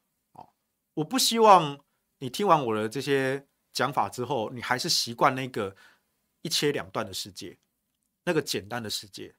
[0.93, 1.79] 我不希望
[2.19, 5.75] 你听完我的这些讲法之后，你还是习惯那个。
[6.43, 7.55] 一切两断的世界，
[8.23, 9.31] 那个简单的世界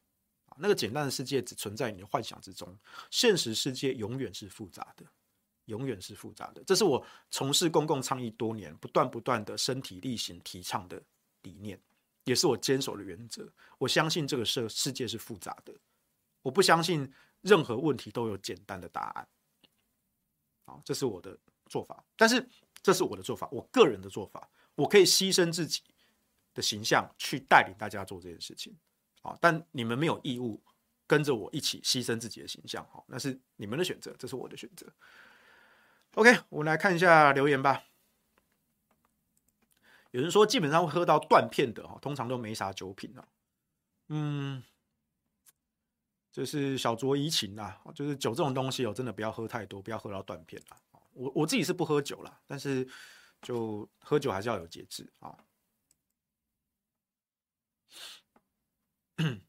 [0.44, 2.78] 啊，那个简单的世界只存在你的幻想之中，
[3.10, 5.04] 现实世界永远是复杂的，
[5.64, 6.62] 永远是复杂的。
[6.62, 11.02] 这是我从事公共倡议多年，不断不断的身体力行提倡的
[11.42, 11.76] 理念，
[12.22, 13.52] 也是我坚守的原则。
[13.78, 15.74] 我相信这个世世界是复杂的，
[16.42, 19.26] 我不相信任何问题都有简单的答案。
[20.64, 22.46] 啊，这是我的做法，但是
[22.82, 25.82] 这是我的做法，我个人的做法，我可以牺牲自己
[26.54, 28.76] 的形象去带领大家做这件事情，
[29.20, 30.62] 好，但你们没有义务
[31.06, 34.86] 跟着我一起牺牲自己的形象，好，那是你们的选择，这是我的选择。
[36.14, 37.84] OK，我们来看一下留言吧。
[40.10, 43.26] 有人说，基本上会喝到断片的哈，通常都没啥酒品啊。
[44.08, 44.62] 嗯，
[46.32, 50.76] 就是小酌怡情啊，就是酒这种东西哦，真的不要喝太多，不要喝到断片了。
[51.12, 52.88] 我我自己是不喝酒了，但是
[53.42, 55.36] 就喝酒还是要有节制啊。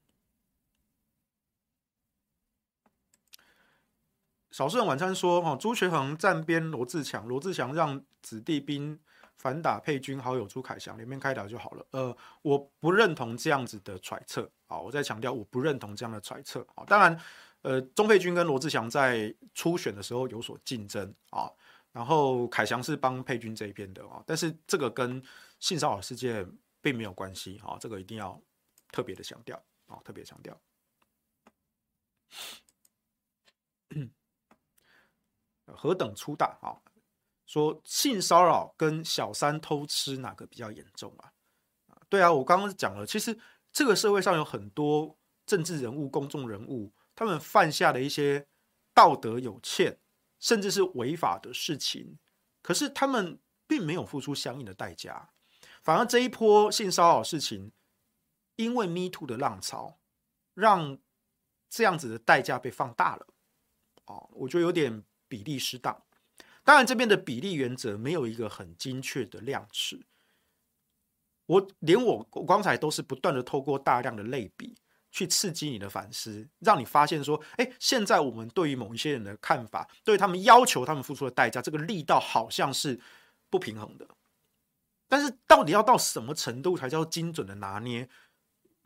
[4.52, 9.00] 少数人晚餐说：“哈，朱学恒站边罗志强，罗志强让子弟兵
[9.38, 14.50] 反打佩君好友朱凯翔，连边开打就好了。”呃，我不认同这样子的揣测。
[14.66, 16.66] 好，我再强调，我不认同这样的揣测。
[16.76, 17.20] 啊，当然，
[17.62, 21.52] 呃，钟佩君跟罗志祥在初选的时候有所竞争啊，
[21.92, 25.22] 然后凯翔是帮佩君这一边的啊，但是这个跟
[25.60, 26.50] 性骚扰事件
[26.82, 27.62] 并没有关系。
[27.64, 28.42] 啊，这个一定要。
[28.92, 30.56] 特别的强调啊，特别强调。
[35.66, 36.78] 何等粗大啊！
[37.54, 41.32] 说性骚扰跟小三偷吃哪个比较严重啊？
[42.10, 43.40] 对啊，我刚刚讲了，其实
[43.72, 48.48] 这个社会上有很多政治人物、公众人物，他们犯下的一些
[48.92, 50.00] 道德有欠，
[50.40, 52.18] 甚至是违法的事情，
[52.64, 55.30] 可是他们并没有付出相应的代价，
[55.84, 57.72] 反而这一波性骚扰事情。
[58.56, 60.00] 因为 Me Too 的浪潮，
[60.56, 60.98] 让
[61.70, 63.28] 这样子的代价被放大了，
[64.06, 66.04] 哦，我觉得有点比例失当。
[66.64, 70.06] 当然，这边的比例原则没有一个很精确的量尺。
[71.46, 74.76] 我连我我刚才都是不断的透过大量的类比
[75.12, 83.00] 去刺激你的反思，让你发现说，哎，现在我们对于某一些人的看法，对他们要求他们付出的代价，这个力道好像是
[83.50, 84.08] 不平衡的。
[85.10, 88.10] 但是，到底要到什么程度才叫精准的拿捏？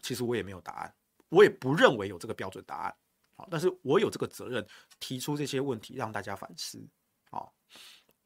[0.01, 0.93] 其实我也没有答案，
[1.30, 2.95] 我也不认为有这个标准答案，
[3.36, 4.65] 好，但是我有这个责任
[4.99, 6.84] 提出这些问题，让大家反思，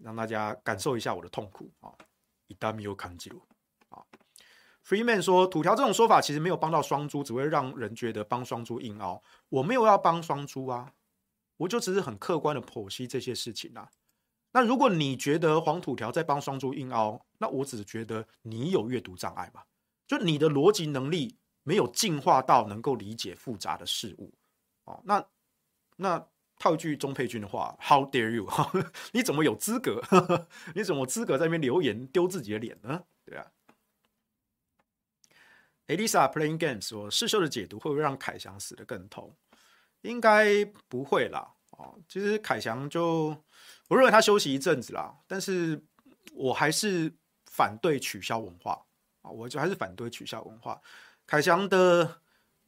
[0.04, 1.94] 让大家感受一下我的痛苦，啊，
[2.48, 3.42] 一旦没有看记录，
[3.90, 4.04] 啊
[4.86, 10.92] ，Freeman 说土条这种说法其实没有帮到双猪，只会让人觉得帮双猪硬凹，我没有要帮双猪啊，
[11.58, 13.90] 我就只是很客观的剖析这些事情啊，
[14.52, 19.66] 那如果你觉得黄土条在帮双猪硬凹，那我只是觉得你有阅读障碍吧，
[20.08, 21.38] 就你的逻辑能力。
[21.64, 24.34] 没有进化到能够理解复杂的事物，
[24.86, 25.24] 哦，那
[25.96, 26.28] 那
[26.62, 28.48] 套一句钟佩君的话，How dare you？
[29.14, 30.00] 你怎么有资格？
[30.76, 33.04] 你怎么有资格在那边留言丢自己的脸呢？
[33.26, 33.48] 对啊。
[35.88, 39.36] Elisa playing games 说，世秀的解读会不会让凯翔死得更痛？
[40.02, 41.52] 应该不会啦。
[41.72, 41.98] 哦。
[42.08, 43.36] 其实凯翔就
[43.88, 45.84] 我认为他休息一阵子啦，但是
[46.34, 47.12] 我还是
[47.48, 48.86] 反对取消文化
[49.24, 50.80] 啊，我就还是反对取消文化。
[51.26, 52.22] 凯翔的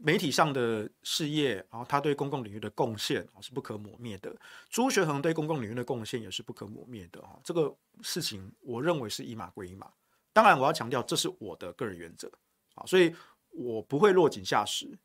[0.06, 4.36] 媒体上的事业，然后他对公共领域的贡献是不可磨灭的。
[4.70, 7.40] 朱学恒对公共领域的贡献也是不可磨灭的哈。
[7.42, 9.90] 这个事情我认为是一码归一码。
[10.34, 12.30] 当然，我要强调这是我的个人原则
[12.76, 13.16] 啊，所以
[13.52, 15.00] 我不会落井下石，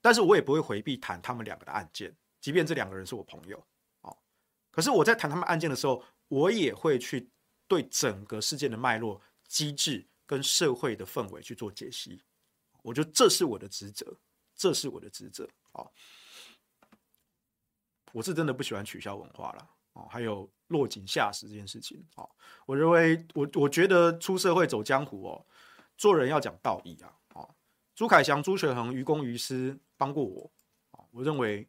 [0.00, 3.62] 但是我也不会回避谈他们两个的案件，即便这两个人是我朋友
[4.00, 4.10] 啊。
[4.70, 7.28] 可是我在谈他们案件的时候，我也会去
[7.66, 12.22] 对整个事件的脉络、机制跟社会的氛围去做解析。
[12.80, 14.16] 我觉得这是我的职责。
[14.58, 15.86] 这是我的职责啊！
[18.12, 22.28] 我是真的不喜欢取消文化了哦，还有落井下石这件事情啊！
[22.66, 25.46] 我认为我我觉得出社会走江湖哦，
[25.96, 27.14] 做人要讲道义啊！
[27.34, 27.48] 啊，
[27.94, 30.50] 朱凯翔、朱学恒于公于私帮过我
[30.90, 31.68] 啊，我认为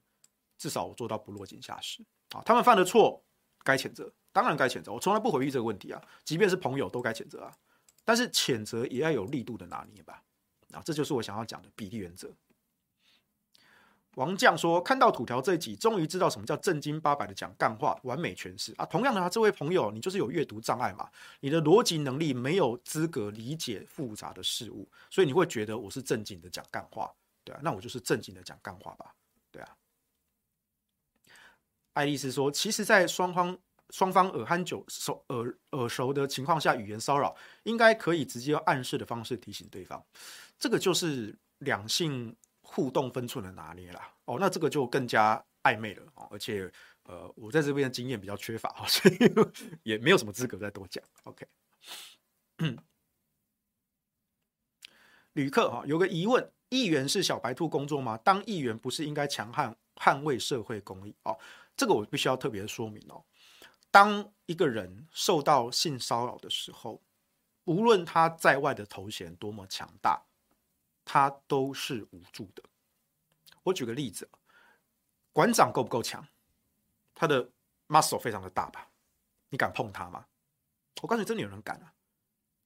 [0.57, 2.41] 至少我做到不落井下石啊！
[2.43, 3.23] 他们犯的错
[3.63, 6.01] 该谴责，当然该谴责，我从来不回避这个问题啊！
[6.23, 7.55] 即便是朋友都该谴责啊！
[8.03, 10.23] 但是谴责也要有力度的拿捏吧！
[10.71, 12.33] 啊，这就是我想要讲的比例原则。
[14.19, 18.85] 王将说：“看到土条这一集，终于知道什么叫正经八百的讲干话，完美诠释啊！
[18.85, 21.09] 同样的啊，这位朋友，你就是有阅读障碍嘛？
[21.39, 27.09] 你的逻辑能力没有资格理解复杂的事物，所以你会觉得我是正经的讲干话，
[27.45, 27.61] 对啊？
[27.63, 29.15] 那我就是正经的讲干话吧，
[29.51, 29.69] 对啊？”
[31.95, 33.57] 爱丽丝说：“其实，在双方
[33.91, 40.05] 双方耳酣酒熟耳耳熟的情况下，语言骚扰应该可以直接用暗示的方式提醒对方，
[40.59, 42.35] 这个就是两性。”
[42.71, 49.17] 互动分寸的拿捏啦，哦，那这个就更加暧昧了哦，而且呃，我在这边的经验比较缺乏，所以
[49.81, 51.03] 也没有什么资格再多讲。
[51.23, 51.47] OK，
[55.33, 58.15] 旅客哈有个疑问：议员是小白兔工作吗？
[58.17, 61.15] 当议员不是应该强悍捍卫社会公义？
[61.23, 61.35] 哦，
[61.75, 63.25] 这个我必须要特别说明哦。
[63.89, 67.01] 当一个人受到性骚扰的时候，
[67.63, 70.28] 无论他在外的头衔多么强大。
[71.11, 72.61] 他都是无助的。
[73.63, 74.29] 我举个例子，
[75.33, 76.27] 馆长够不够强？
[77.15, 77.49] 他的
[77.87, 78.91] muscle 非常的大吧？
[79.49, 80.27] 你敢碰他吗？
[81.01, 81.95] 我告诉你，真的有人敢啊！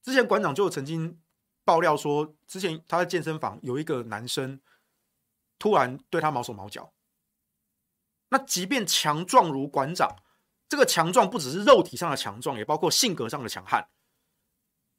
[0.01, 1.21] 之前馆长就曾经
[1.63, 4.59] 爆料说，之前他在健身房有一个男生
[5.57, 6.91] 突然对他毛手毛脚。
[8.27, 10.17] 那即便强壮如馆长，
[10.67, 13.87] 这个强壮不只是肉体上的强壮，也包括性格上的强悍。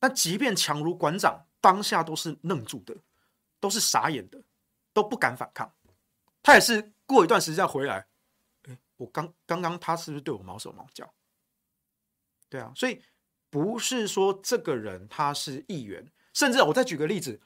[0.00, 2.96] 那即便强如馆长，当下都是愣住的。
[3.64, 4.44] 都是傻眼的，
[4.92, 5.74] 都不敢反抗。
[6.42, 8.06] 他也是过一段时间回来，
[8.64, 11.14] 诶，我刚刚刚他是不是对我毛手毛脚？
[12.50, 13.02] 对啊，所以
[13.48, 17.40] 不是说这个人他是议员，甚至我再举个例子，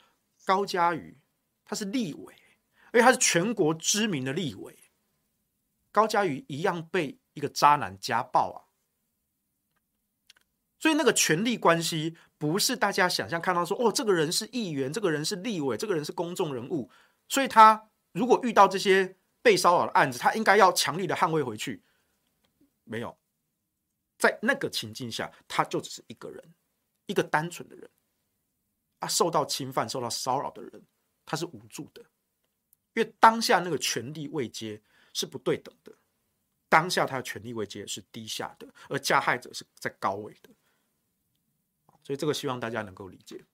[0.45, 1.17] 高嘉瑜
[1.65, 2.35] 他是立委，
[2.91, 4.77] 而且他是全国知名的立委，
[5.93, 8.59] 高嘉瑜一样被一个渣男家暴啊。
[10.79, 16.89] 所以那个权力关系不是大家想象看到说哦，这个人是议员，这个人是立委，这个人是公众人物，
[17.29, 21.83] 所以他如果遇到这些被骚扰的案子，他应该要强力的捍卫回去。
[22.85, 23.19] 没有，
[24.17, 26.55] 在那个情境下，他就只是一个人，
[27.07, 27.91] 一个单纯的人
[29.01, 30.83] 啊，受到侵犯、受到骚扰的人，
[31.27, 32.01] 他是无助的，
[32.95, 34.81] 因为当下那个权力位阶
[35.13, 35.93] 是不对等的，
[36.69, 40.49] 当下他的权力位阶是低下的，而加害者是在高位的。
[42.09, 43.45] 所以这个希望大家能够理解。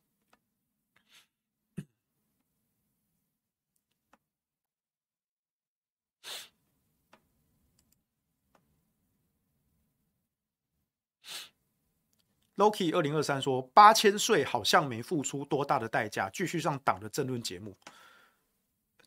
[12.55, 17.76] Loki 二零二三说，八千岁好像没付出多大的代价，继续上党的政论节目。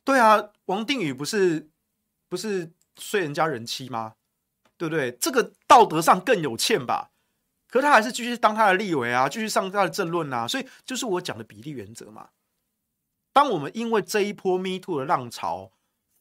[0.04, 1.70] 对啊，王定宇不是
[2.28, 4.16] 不是睡人家人妻吗？
[4.76, 5.10] 对不对？
[5.12, 7.10] 这个道德上更有欠吧？
[7.68, 12.30] 可他还是继续当他的立委啊，继续上他的政论啊，所以就是我讲的比例原则嘛。
[13.30, 15.70] 当我们因为这一波 Me Too 的浪潮，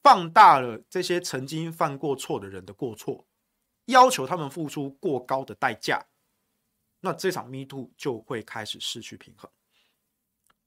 [0.04, 3.26] 放大了这些曾经犯过错的人的过错，
[3.86, 6.06] 要求他们付出过高的代价，
[7.00, 9.50] 那这场 Me Too 就会开始失去平衡。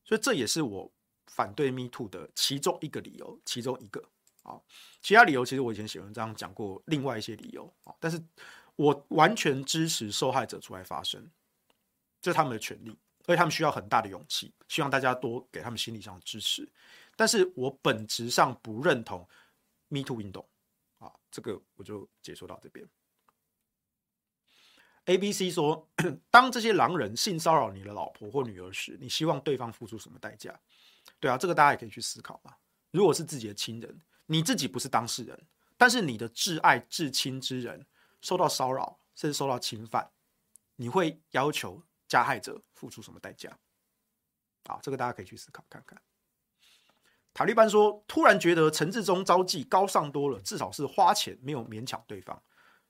[0.03, 0.91] 所以这也是我
[1.27, 4.03] 反对 Me Too 的其中一个理由，其中一个
[4.45, 4.59] 啊，
[5.03, 8.19] 其他理由其实我以前写文章讲过，另外一些理由啊，但是。
[8.81, 11.31] 我完全支持受害者出来发声，
[12.23, 14.55] 这是他们的权利，所以他们需要很大的勇气。
[14.69, 16.67] 希望大家多给他们心理上的支持。
[17.15, 19.29] 但是我本质上不认同
[19.89, 20.49] Me Too 运动
[20.97, 22.89] 啊，这个我就解说到这边。
[25.05, 25.87] A B C 说，
[26.31, 30.59] 当这些狼人性骚扰你的老婆或女儿时，你希望对方付出什么代价？
[31.19, 32.55] 对啊，这个大家也可以去思考嘛。
[32.93, 35.39] 如果是自己的亲人，你自己不是当事人，
[35.77, 37.85] 但是你的挚爱至亲之人
[38.21, 40.11] 受到骚扰，甚至受到侵犯，
[40.77, 43.51] 你会要求加害者付出什么代价？
[44.65, 46.01] 啊，这个大家可以去思考看看。
[47.33, 52.41] 塔利班说，突然觉得陈志忠招妓高尚多了，至少是花钱，没有勉强对方。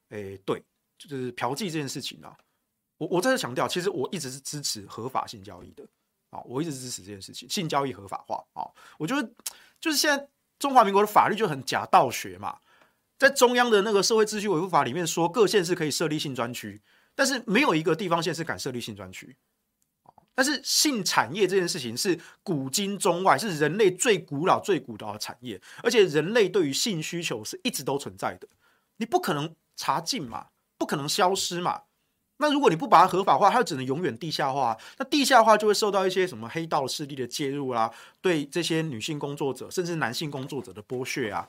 [0.09, 0.63] 诶，对，
[0.99, 2.37] 就是嫖妓这件事情啊，
[2.97, 5.87] 我我在这强调，其实我一直是支持合法性交易的
[6.31, 8.67] 啊，我一直支持这件事情，性交易合法化啊，
[8.99, 9.31] 我觉得
[9.79, 10.29] 就是现在
[10.59, 12.59] 中华民国的法律就很假道学嘛，
[13.21, 16.81] 在中央的那个社会秩序维护法里面说，各县市可以设立性专区，
[17.15, 19.37] 但是没有一个地方县市敢设立性专区。
[20.35, 28.49] 但是性产业这件事情是古今中外，是人类最古老、最古老的产业，而且人类对于性需求是一直都存在的，
[28.97, 30.47] 你不可能查禁嘛，
[30.79, 31.83] 不可能消失嘛。
[32.39, 34.79] 那如果你不把它合法化，它只能永远地下化。
[34.97, 37.93] 那地下化就会受到一些什么黑道势力的介入啦，
[38.23, 41.47] 对这些女性工作者甚至男性工作者的剥削啊，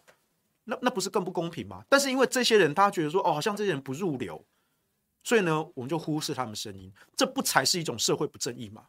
[0.64, 1.84] 那那不是更不公平吗？
[1.90, 4.46] 但是因为这些人他觉得说，哦，好像这些人不入流。
[5.24, 8.88] 所以呢，我们就忽视他们声音，这不才是一种社会不正义吗？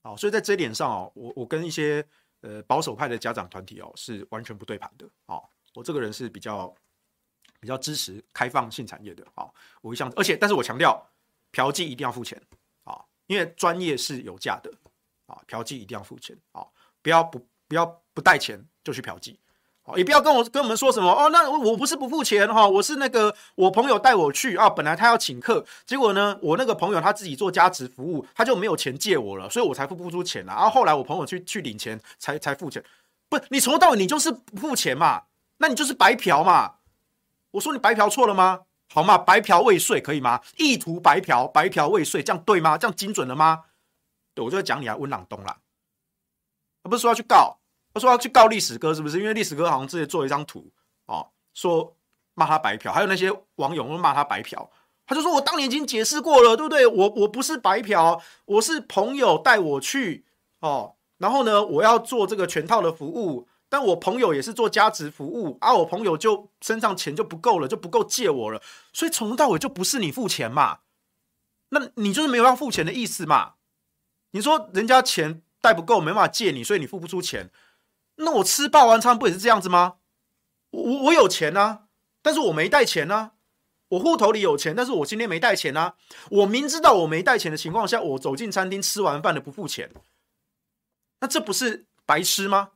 [0.00, 2.06] 好，所以在这一点上哦，我我跟一些
[2.42, 5.08] 呃保守派的家长团体哦是完全不对盘的。
[5.26, 6.72] 好，我这个人是比较
[7.58, 9.26] 比较支持开放性产业的。
[9.34, 11.04] 好，我一向而且但是我强调，
[11.50, 12.40] 嫖妓一定要付钱
[12.84, 14.72] 啊，因为专业是有价的
[15.26, 16.64] 啊，嫖妓一定要付钱啊，
[17.02, 19.36] 不要不不要不带钱就去嫖妓。
[19.96, 30.54] 也不要跟我跟我们说什么哦，那我我不是不付钱哈，我是那个我朋友带我去啊，本来他要请客，结果呢，我那个朋友他自己做加值服务，他就没有钱借我了，所以我才付不出钱啊。
[30.54, 32.82] 然后后来我朋友去去领钱才才付钱，
[33.28, 35.22] 不，你从头到尾你就是不付钱嘛，
[35.58, 36.74] 那你就是白嫖嘛。
[37.50, 38.60] 我说你白嫖错了吗？
[38.94, 39.18] 好嘛？
[39.18, 40.40] 白嫖未遂可以吗？
[40.58, 42.78] 意图白嫖，白嫖未遂，这样对吗？
[42.78, 43.64] 这样精准了吗？
[44.34, 45.58] 对，我就讲你啊，温朗东啦，
[46.82, 47.58] 他不是说要去告。
[47.94, 49.20] 他说要去告历史哥，是不是？
[49.20, 50.70] 因为历史哥好像之前做了一张图，
[51.06, 51.96] 哦，说
[52.34, 54.70] 骂他白嫖，还有那些网友都骂他白嫖。
[55.04, 56.86] 他就说：“我当年已经解释过了，对不对？
[56.86, 60.24] 我我不是白嫖，我是朋友带我去，
[60.60, 68.62] 哦，然后呢，我要做这个全套的服务，但我朋友也是做加值服务，啊，我朋友就身上钱就不够了，就不够借我了，
[68.92, 70.78] 所以从头到尾就不是你付钱嘛，
[71.70, 73.54] 那你就是没有要付钱的意思嘛？
[74.30, 77.50] 你说人家钱带不够，没办法借你，所以你付不出钱。”
[78.24, 79.96] 那我吃霸王餐不也是这样子吗？
[80.70, 81.84] 我我有钱啊，
[82.22, 83.32] 但是我没带钱啊。
[83.88, 85.96] 我户头里有钱，但是我今天没带钱啊。
[86.30, 89.92] 我明知道我没带钱的情况下，我走进餐厅吃完饭的不付钱，
[91.20, 92.70] 那这不是白吃吗？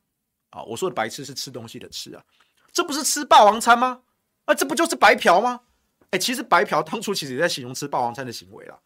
[0.51, 2.23] 啊，我说的白吃是吃东西的吃啊，
[2.71, 4.03] 这不是吃霸王餐吗？
[4.45, 5.63] 啊，这不就是白嫖吗？
[6.11, 8.79] 哎，其实白嫖当初其实也在形容吃霸王餐的行为啦，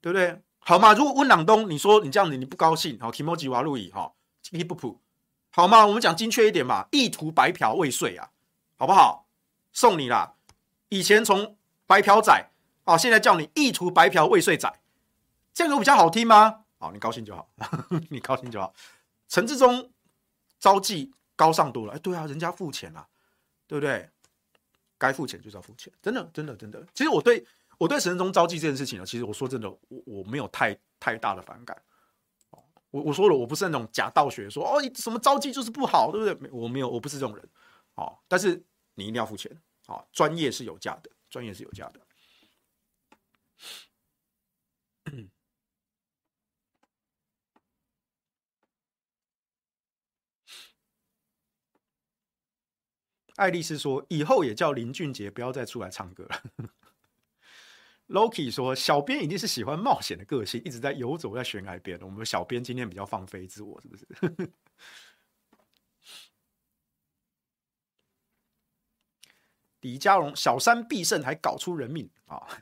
[0.00, 0.42] 对不对？
[0.58, 4.12] 好嘛，如果温朗东你说你这样子你不高兴，好，kimoji 瓦路易哈。
[4.50, 5.00] 一不普，
[5.54, 5.86] 好吗？
[5.86, 8.30] 我们讲精确一点嘛，意图白嫖未遂啊，
[8.76, 9.26] 好不好？
[9.72, 10.34] 送你啦。
[10.88, 12.50] 以前从白嫖仔
[12.84, 14.72] 啊，现在叫你意图白嫖未遂仔，
[15.52, 16.64] 这样有比较好听吗？
[16.78, 17.48] 好，你高兴就好，
[18.10, 18.74] 你高兴就好。
[19.28, 19.90] 陈志忠
[20.58, 23.06] 招妓高尚多了，哎，对啊，人家付钱啊，
[23.66, 24.08] 对不对？
[24.98, 26.82] 该付钱就是要付钱，真的，真的，真的。
[26.94, 27.44] 其实我对
[27.76, 31.76] 我对陈志忠招妓这件事情呢，其实我说真的，我我没有太太大的反感。
[32.92, 36.50] 我我说了，我不是那种假道学，说哦，你什么招妓就是不好，对不对？
[36.52, 37.48] 我没有，我不是这种人，
[37.96, 38.16] 哦。
[38.28, 38.64] 但是
[38.94, 39.50] 你一定要付钱，
[39.88, 42.00] 哦，专业是有价的，专业是有价的。
[53.36, 56.71] 爱丽丝说，以后也叫林俊杰不要再出来唱歌了。
[58.12, 61.98] Loki 说：“小编一定是喜欢冒险的个性，一直在游走在悬崖边。
[62.02, 64.06] 我们小编今天比较放飞自我，是不是？”
[69.80, 72.36] 李佳荣：“小三必胜，还搞出人命啊！”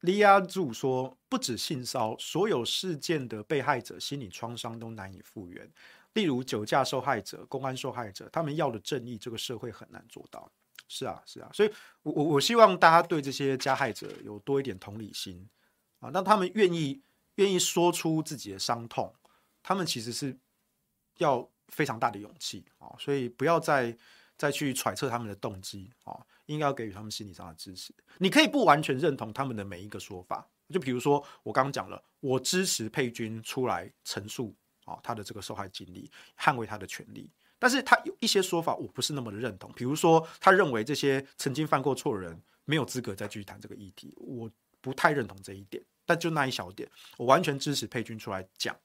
[0.00, 5.72] 利亚柱说：“不止性骚，所有事件的被害者心理创伤都难以复原。”
[6.14, 10.50] 例如酒驾受害者、公安受害者，他们要的正义，这个社会很难做到。
[10.88, 11.70] 是啊，是啊，所以
[12.02, 15.48] 我我我希望大家对这些加害者有多一点同理心
[16.00, 17.00] 啊，让他们愿意
[17.36, 19.14] 愿意说出自己的伤痛，
[19.62, 20.36] 他们其实是
[21.18, 23.96] 要非常大的勇气啊，所以不要再
[24.36, 27.94] 再去揣测他们的动机啊，应该要给予他们心理上的支持。
[28.18, 34.52] 你可以不完全认同他们的每一个说法，就比如说我刚刚讲了，我支持佩君出来陈述。
[35.02, 45.84] 他的这个受害经历，捍卫他的权利，但是他有一些说法我不是那么的认同，比如说他认为这些曾经犯过错的人没有资格再继续谈这个议题，我不太认同这一点。
[46.06, 48.76] 但就那一小点，我完全支持佩君出来讲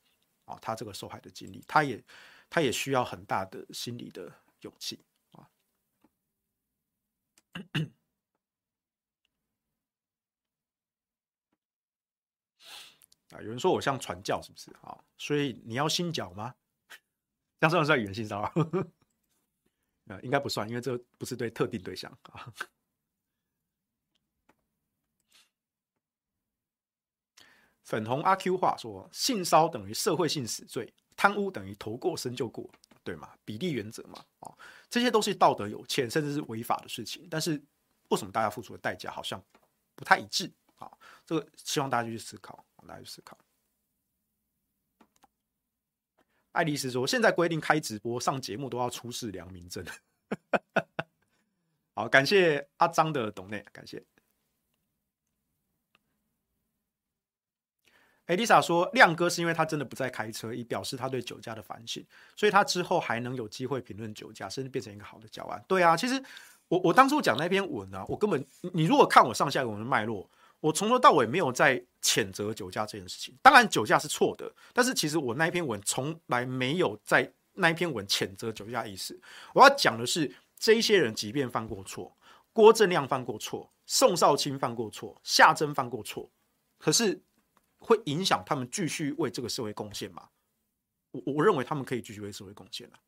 [0.45, 2.03] 啊，他这个受害的经历，他也
[2.49, 4.31] 他也需要很大的心理的
[4.61, 4.99] 勇气
[5.31, 5.49] 啊。
[13.41, 14.97] 有人说我像传教是不是啊？
[15.17, 16.53] 所以你要信教吗？
[17.59, 18.53] 这样算不算语言性骚扰？
[20.07, 22.53] 呃，应该不算，因为这不是对特定对象啊。
[27.83, 32.69] 粉红阿 Q 话说，性骚等于社会性死罪，贪污等于头过身就过，
[33.03, 33.35] 对吗？
[33.45, 34.51] 比例原则嘛，啊，
[34.89, 37.27] 这些都是道德有欠，甚至是违法的事情。
[37.29, 37.61] 但是
[38.09, 39.43] 为什么大家付出的代价好像
[39.95, 40.51] 不太一致？
[40.77, 40.91] 啊，
[41.25, 43.37] 这个希望大家去思考，来思考。
[46.53, 49.85] 爱丽丝说：“现在规定开直播上节目都要出示良民证。
[51.93, 54.01] ”好，感谢阿张的懂内，感谢。
[58.27, 62.05] 艾丽莎说：“亮哥是因为他真的不再开车，以表示他对酒驾的反省，
[62.37, 66.23] 所以他之后还能有机会评论酒驾，甚至变成一个好的教案。”对啊，其实
[66.69, 70.29] 我我当初讲那篇文啊，我根本你如果看我上下文的脉络。
[70.59, 79.19] 我从头到尾没有在谴责酒驾这件事情，当然酒驾是错的，但是其实我那一篇文从来没有在那一篇文谴责酒驾意思。
[79.53, 82.17] 我要讲的是，这些人即便犯过错，
[82.51, 86.31] 郭正亮犯过错，宋少卿犯过错，夏珍犯过错，
[86.79, 87.21] 可是
[87.77, 90.29] 会影响他们继续为这个社会贡献吗？
[91.11, 92.99] 我我认为他们可以继续为社会贡献了，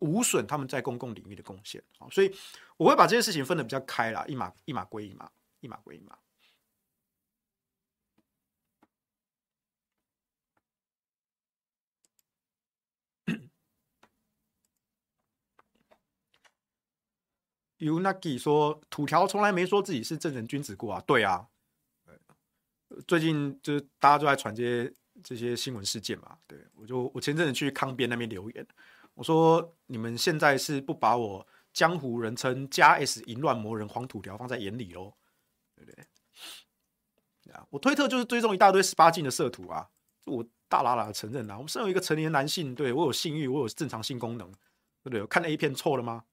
[0.00, 1.82] 无损他们在公共领域的贡献。
[1.98, 2.30] 啊，所以
[2.76, 5.30] 我会把这些事情分得比较开啦，一码一码归一码，
[5.60, 6.16] 一码归一码。
[17.78, 21.46] Unagi 说：“土条从来没说自己是正人君子过啊。”对啊，
[23.06, 26.38] 最近就是大家都在传这些这些新闻事件嘛。
[26.46, 28.66] 对，我就我前阵子去康边那边留言，
[29.14, 35.12] 我说：“你们现在是不把我江湖人称加 S 淫乱魔人黄土条放在眼里喽？
[35.74, 37.52] 对不对？
[37.52, 39.88] 啊，我推特就是追踪一大堆十八禁的色图啊，
[40.24, 45.20] 我大喇喇的承认啊，我身为一个成年男性，对我有性欲，我有正常性功能，对不对？
[45.20, 46.24] 我看 A 片错了吗？”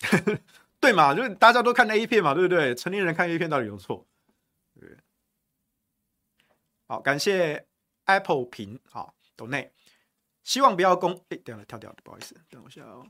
[0.80, 2.74] 对嘛，就是大家都看 A 片嘛，对不对？
[2.74, 4.06] 成年人看 A 片到底有错？
[6.86, 7.66] 好，感谢
[8.06, 9.72] Apple 屏，好，抖内，
[10.42, 13.06] 希望不要公，哎，等下跳掉，不好意思，等我一下哦。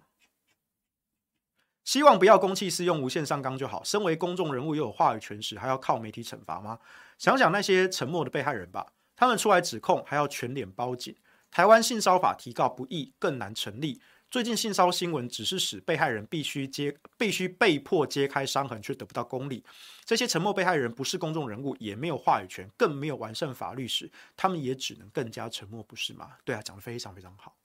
[1.85, 3.83] 希望不要公器私用，无限上纲就好。
[3.83, 6.79] 身为公众人物，又有话语权时，还要靠媒体惩罚吗？
[7.19, 11.17] 想想那些沉默的被害人吧，他们出来指控，还要全脸包紧。
[11.51, 14.01] 台湾性骚法提告不易，更难成立。
[14.31, 19.65] 最近性骚新闻只是使被害人必须揭、必须被迫揭开伤痕，却得不到公理。
[20.05, 26.31] 这些沉默被害人不是公众人物，也没有话语权，更没有完善法律时，他们也只能更加沉默，不是吗？
[26.45, 27.57] 对啊，讲得非常非常好。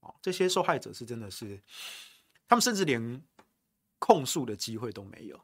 [0.00, 1.62] 哦，这些受害者是真的是，
[2.48, 3.22] 他们甚至连
[4.00, 5.36] 控诉的机会都没有，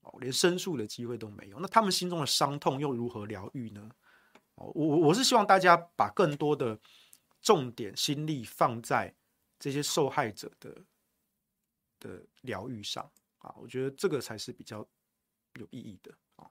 [0.00, 1.60] 哦，连申诉的机会都没有。
[1.60, 3.88] 那他们心中的伤痛又如何疗愈呢？
[4.56, 6.76] 哦，我我是希望大家把更多的
[7.40, 9.14] 重点心力放在。
[9.60, 10.84] 这些受害者的
[12.00, 13.04] 的疗愈上
[13.38, 14.78] 啊，我觉得这个才是比较
[15.52, 16.50] 有意义的啊。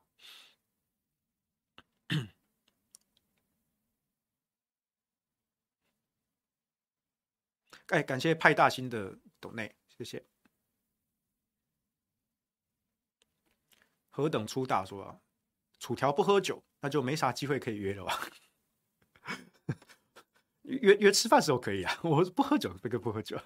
[7.88, 10.24] 哎，感谢派大星的抖内，谢谢。
[14.12, 15.20] 何等粗大说啊，
[15.80, 18.30] 楚条不喝酒，那就没啥机会可以约了吧？
[20.70, 23.38] 约约吃饭时候可以啊， 我不喝酒，这个不喝酒。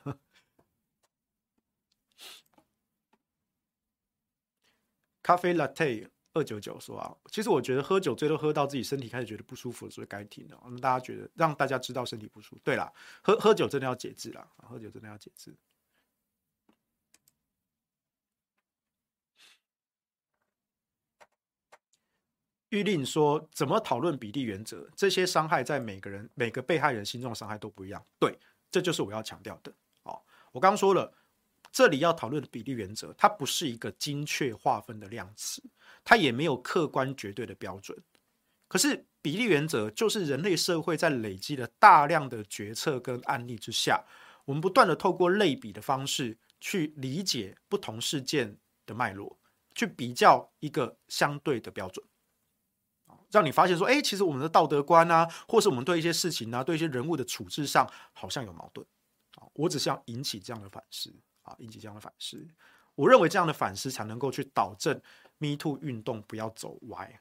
[5.21, 10.61] 咖啡 latte 二九九说啊，其实我觉得喝酒最多喝到自己身体开始觉得不舒服，所以该停了。
[10.69, 12.61] 那大家觉得让大家知道身体不舒服。
[12.63, 12.91] 对啦，
[13.21, 15.55] 喝喝酒真的要节制啦，喝酒真的要节制。
[22.73, 24.89] 预令说：“怎么讨论比例原则？
[24.95, 28.03] 这些伤害在每个人、每个被害人心中的伤害都不一样。
[28.19, 28.35] 对，
[28.71, 29.71] 这就是我要强调的。
[30.01, 30.19] 哦，
[30.51, 31.13] 我刚刚说了，
[31.71, 35.61] 这里要讨论的比例原则，它不是一个精确划分的量词，
[36.03, 37.95] 它也没有客观绝对的标准。
[38.67, 44.03] 可是，比例原则就是人类社会在累积了大量的决策跟案例之下，
[44.45, 49.37] 我们不断的透过类比的方式去理解不同事件的脉络，
[49.75, 52.03] 去比较一个相对的标准。”
[53.33, 58.85] 让你发现说，哎，其实我们的道德观啊，或是我们对一些事情啊，对一些人物的处置上，好像有矛盾。
[59.53, 61.11] 我只是要引起这样的反思
[61.41, 62.47] 啊，引起这样的反思。
[62.93, 64.95] 我认为这样的反思才能够去导正
[65.39, 67.19] Me Too 运动不要走歪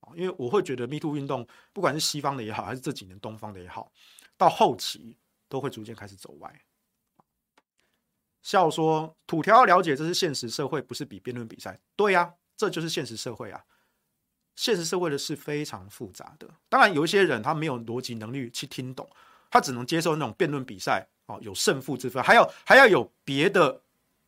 [0.00, 3.92] 啊，因为我会觉得 Me Too 运动不管是西方的也好，还是这几年东方的也好，
[4.36, 5.16] 到后期
[5.48, 6.60] 都会逐渐开始走歪。
[8.42, 11.78] 笑说土条要了解这是现实社会，不是比辩论比赛。
[11.94, 13.64] 对呀，这就是现实社会啊。
[14.60, 19.08] 现实社会的事非常复杂的，当然有一些人他没有逻辑能力去听懂，
[19.50, 23.80] 他只能接受那种辩论比赛哦，有胜负之分，还要还要有别的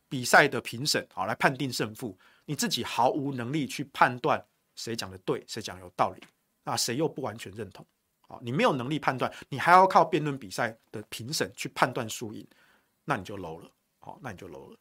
[0.09, 4.43] 比赛的评审啊来判定胜负，你自己毫无能力去判断
[4.75, 6.23] 谁讲的对，谁讲有道理
[6.63, 7.85] 那，谁又不完全认同
[8.27, 12.43] 啊，你没有能力判断，你还要靠辩论比赛的评审去判断输赢，
[13.05, 13.69] 那你就 low 了，
[13.99, 14.77] 好，那你就 low 了。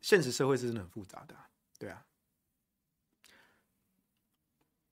[0.00, 1.34] 现实社会是真的很复杂的，
[1.76, 2.00] 对啊。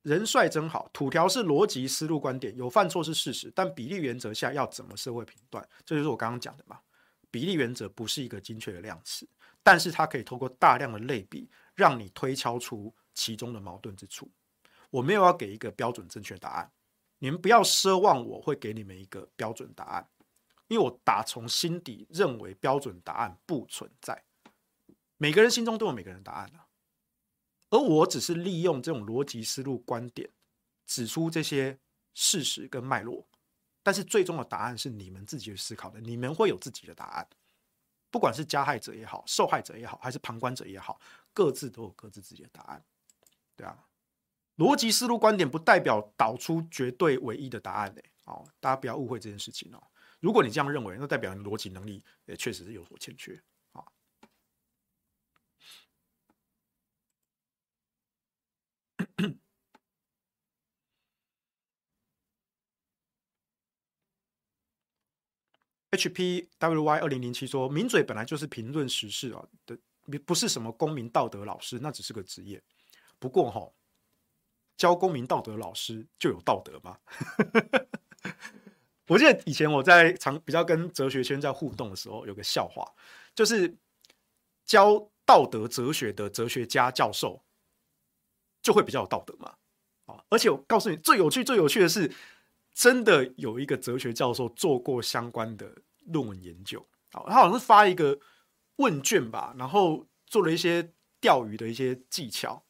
[0.08, 5.62] 人帅真好，土条是逻辑思路观点，有犯错是事实，但比例原则下要怎么社会评断？
[5.84, 6.80] 这就是我刚刚讲的嘛。
[7.30, 9.28] 比例原则不是一个精确的量词，
[9.62, 14.30] 但是它可以透过大量的类比，让你推敲出其中的矛盾之处。
[14.88, 16.72] 我没有要给一个标准正确答案，
[17.18, 20.08] 你们不要奢望我会给你们一个标准答案，
[20.68, 24.24] 因为我打从心底认为标准答案不存在，
[25.18, 26.64] 每个人心中都有每个人答案啊。
[27.70, 30.30] 而我只是利用这种逻辑思路观点，
[30.86, 31.78] 指出这些
[32.14, 33.26] 事实跟脉络，
[33.82, 37.28] 但是最终的答案是你们自己去思考的，你们会有自己的答案，
[38.10, 40.98] 不管是加害者也好，受害者也好，还是旁观者也好，
[41.34, 42.82] 各自都有各自自己的答案，
[43.54, 43.86] 对啊，
[44.56, 49.82] 逻辑思路观点不代表导出绝对唯一的答案嘞，哦，大家不要误会这件事情哦，
[50.20, 53.38] 如果你这样认为，那代表你逻辑能力也确实是有所欠缺。
[65.90, 69.76] HPWY 二零零七说：“名嘴本来就是评论时事啊的，
[70.24, 72.62] 不是什么公民道德老师，那只是个职业。
[73.18, 73.72] 不过哈，
[74.76, 76.98] 教公民道德老师就有道德吗？
[79.08, 82.84] 我记得以前我在常比较跟哲学圈在互动的时候，有个笑话，
[83.34, 83.74] 就是
[84.66, 87.42] 教道德哲学的哲学家教授
[88.62, 89.54] 就会比较有道德嘛。
[90.06, 92.10] 啊，而且我告诉你，最有趣、最有趣的是。”
[92.78, 95.68] 真的有一个哲学教授做过相关的
[96.12, 98.16] 论文研究，他好像是发一个
[98.76, 102.62] 问卷吧，然后做了一些钓鱼的一些技巧，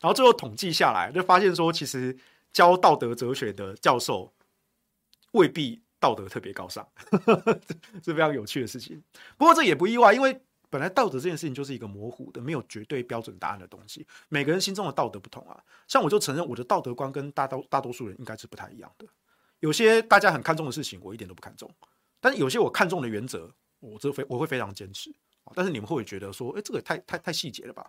[0.00, 2.16] 然后最后统计下来就发现说，其实
[2.50, 4.32] 教道德哲学的教授
[5.32, 6.88] 未必道德特别高尚，
[8.02, 9.04] 是非常有趣的事情。
[9.36, 15.62] 不过这也不意外，因为本来道德这件事情就是一个模糊的、没有绝对标准答案的东西，每个人心中的道德不同啊。
[15.86, 19.06] 像我就承认我的道德观跟大多大多数人应该是不太一样的。
[19.60, 21.68] 有些大家很看重的事情，我一点都不看重；
[22.20, 25.14] 但是有些我看重的原则，我这非我会非常坚持。
[25.54, 27.88] 但是你们会不会觉得说，哎，这个太太太细节了吧？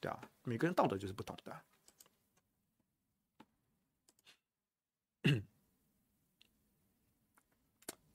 [0.00, 1.62] 对啊，每个人道德就是不同的。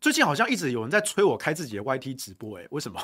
[0.02, 2.99] 最近好像一直有人在催我开自己的 YT 直播，哎，为什么？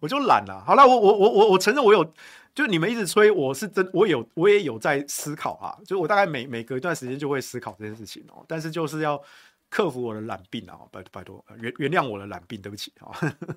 [0.00, 0.62] 我就懒了。
[0.64, 2.14] 好了，我我我我我承认我有，
[2.54, 5.78] 就你们一直催，我是真，我有我也有在思考啊。
[5.84, 8.44] 就我大概每每隔一段时间就会思考这件事情哦。
[8.48, 9.20] 但是就是要
[9.68, 13.10] 克服我的懒病啊，拜拜托原原谅我的懒病，对不起啊。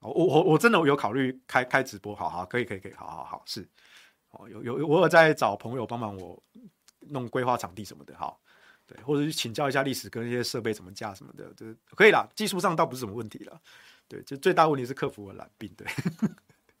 [0.00, 3.66] 我我我真的有考虑开开直播，好好可以可以可以，好好好是
[4.30, 6.40] 哦，有有我有在找朋友帮忙我
[7.00, 8.40] 弄规划场地什么的，好。
[8.88, 12.24] 对，或者去请教一下历史跟一些设备怎么架什么的，这可以啦。
[12.36, 13.60] 技术上倒不是什么问题了。
[14.08, 15.72] 对，就最大问题是克服我懒病。
[15.76, 15.86] 对，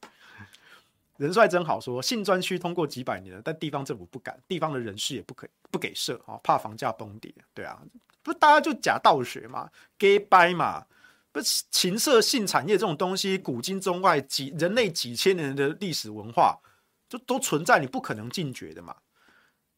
[1.18, 7.34] 人帅真好说，性专区通过几百年了，但地方政府不敢，地方的人士也不可不给设啊，怕房价崩跌。
[7.54, 7.80] 对啊，
[8.22, 10.86] 不大家就假道学嘛，gay 掰嘛，
[11.32, 16.60] 不是情色性产业这种东西，古今中外几人类几千年的历史文化，
[17.08, 18.96] 就都存在，你不可能禁绝的嘛。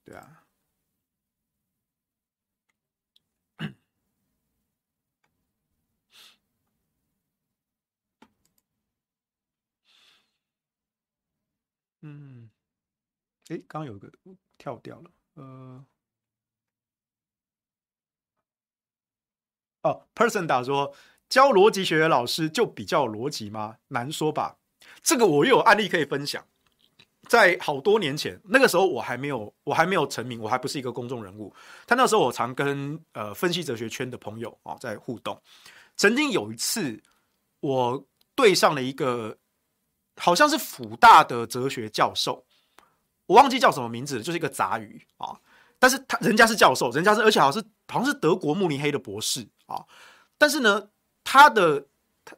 [0.04, 0.37] 对啊。
[12.02, 12.48] 嗯，
[13.48, 14.08] 诶，刚刚有个
[14.56, 15.84] 跳掉了，呃，
[19.82, 20.94] 哦，Person 打说
[21.28, 23.78] 教逻辑学的老师就比较逻辑吗？
[23.88, 24.58] 难说吧。
[25.02, 26.46] 这个我又有案例可以分享，
[27.28, 31.52] 在好多年前，那个时候我还没有，我还没有成名，我还不是一个公众人物。
[31.84, 35.42] 他那时候我常跟呃分析哲学圈的朋友啊、哦、在互动。
[35.96, 37.02] 曾经有一次，
[37.58, 38.06] 我
[38.36, 39.36] 对上了一个。
[40.18, 42.44] 好像是辅大的哲学教授，
[43.26, 45.38] 我忘记叫什么名字，就是一个杂鱼啊。
[45.78, 49.84] 但是他人家是教授，人家是而且好像是好像是德国慕尼黑的博士啊。
[50.36, 50.88] 但是呢，
[51.22, 51.86] 他的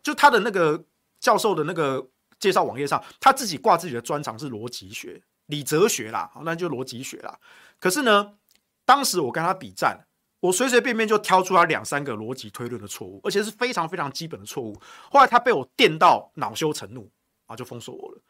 [0.02, 0.84] 就他的那个
[1.18, 2.06] 教授的那个
[2.38, 7.38] 介绍网页上，他自己挂自己的专长是逻辑学、理哲学啦，那就逻辑学啦。
[7.78, 8.34] 可是呢，
[8.84, 10.06] 当时我跟他比战，
[10.40, 14.78] 我随随便便就挑出他两三个逻辑推论的错误，而且是非常非常基本的错误。
[15.10, 17.10] 后来他被我电到恼羞成怒
[17.50, 18.22] 啊，就封锁我了。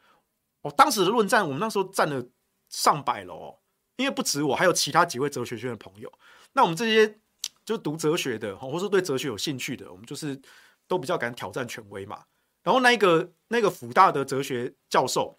[0.63, 2.27] 哦，当时的论战，我们那时候战了
[2.71, 3.59] 上百楼哦，
[3.97, 6.11] 因为不止我，还有其他几位哲学圈的朋友。
[6.55, 7.21] 那我们这些
[7.67, 10.41] 就读哲学的，或是对哲学有兴趣的，我们就是
[10.89, 12.25] 都比较敢挑战权威嘛。
[12.63, 15.39] 然后那个那个辅大的哲学教授，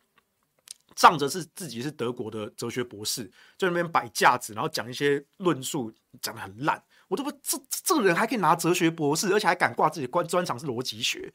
[0.96, 3.26] 仗着是自己是德国的哲学博士，
[3.58, 5.92] 在那边摆架子，然后讲一些论述，
[6.22, 6.84] 讲得很烂。
[7.08, 11.34] 我都不这这个人还可以拿哲学博士，而且还敢挂自己专专长是逻辑学。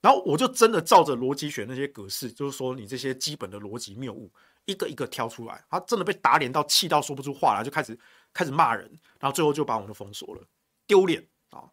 [0.00, 4.32] 然后我就真的照着逻辑学那些格式，就是说你这些基本的逻辑谬误，
[4.64, 5.64] 一个一个挑出来。
[5.68, 7.98] 他真的被打脸到气到说不出话来，就开始
[8.32, 8.88] 开始骂人，
[9.18, 10.42] 然后最后就把我们都封锁了，
[10.86, 11.68] 丢脸啊！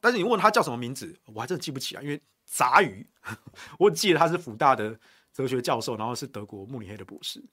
[0.00, 3.06] 但是你问他叫什么名字，我还真的记不起来，因为杂鱼，
[3.78, 4.98] 我记得他是辅大的
[5.32, 7.44] 哲学教授，然后是德国慕尼黑的博士。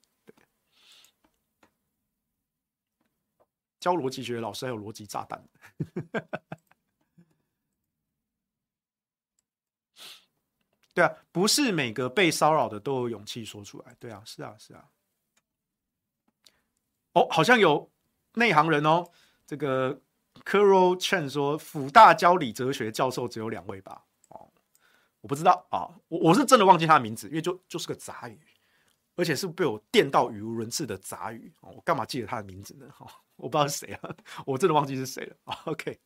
[3.78, 5.46] 教逻辑学的老师还有逻辑炸弹。
[10.94, 13.96] 对啊，不是每个被骚扰的都有勇气说出来。
[13.98, 14.84] 对啊，是啊，是啊。
[17.14, 17.90] 哦，好像有
[18.34, 19.04] 内行人哦。
[19.44, 20.00] 这个
[20.44, 24.04] Carol Chen 说，辅大教理哲学教授只有两位吧？
[24.28, 24.48] 哦，
[25.20, 28.38] 我不知道啊，我我是真的忘记他的名字，因为就就是个杂语，
[29.16, 31.52] 而且是被我电到语无伦次的杂鱼。
[31.60, 32.86] 我干嘛记得他的名字呢？
[33.00, 34.14] 哦，我不知道是谁啊，
[34.46, 35.36] 我真的忘记是谁了。
[35.64, 35.98] OK，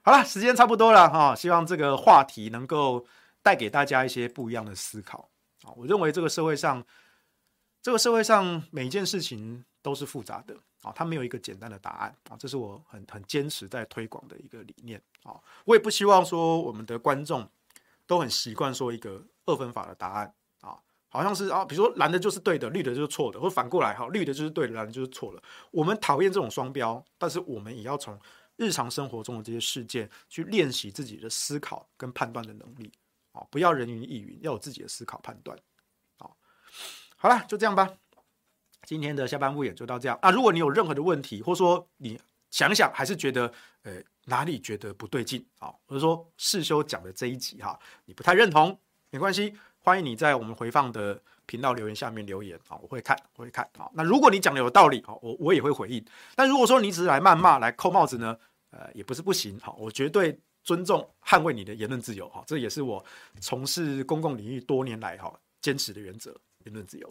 [0.00, 3.06] 好了，时间差不多了哈，希望这个话题能够。
[3.44, 5.30] 带给大家一些不一样的思考
[5.64, 5.70] 啊！
[5.76, 6.82] 我认为这个社会上，
[7.82, 15.38] 这个社会上每一件事情都是复杂的啊，它没有一个简单的答案啊，这是我很很坚持在推广的一个理念啊。
[15.66, 17.46] 我也不希望说我们的观众
[18.06, 20.80] 都很习惯说一个二分法的答案啊，
[21.10, 25.42] 好像是啊，比如说蓝的就是对的，绿的就是错的，或反过来哈，绿的就是对的，蓝的就是错的。
[25.70, 28.18] 我们讨厌这种双标，但是我们也要从
[28.56, 32.90] 日常生活中的这些事件去练习自己的思考跟判断的能力。
[33.50, 35.58] 不要人云亦云，要有自己的思考判断。
[36.18, 36.36] 好，
[37.16, 37.90] 好了，就这样吧。
[38.86, 40.30] 今天的下班不演就到这样啊。
[40.30, 42.20] 如果你有任何的问题，或者说你
[42.50, 43.50] 想想还是觉得
[43.82, 43.94] 呃
[44.26, 48.78] 哪里觉得不对劲啊，或者说世修讲的这一集哈，你不太认同，
[49.08, 53.90] 没关系，欢迎你在我们回放的频道留言下面留言啊，我会看，我会看啊。
[53.94, 56.04] 那如果你讲的有道理，好，我我也会回应。
[56.36, 58.38] 但如果说你只是来谩骂、来扣帽子呢，
[58.70, 60.38] 呃，也不是不行，好，我绝对。
[60.64, 63.04] 尊重、捍卫你的言论自由，哈，这也是我
[63.40, 66.34] 从事公共领域多年来哈坚持的原则。
[66.64, 67.06] 言论自由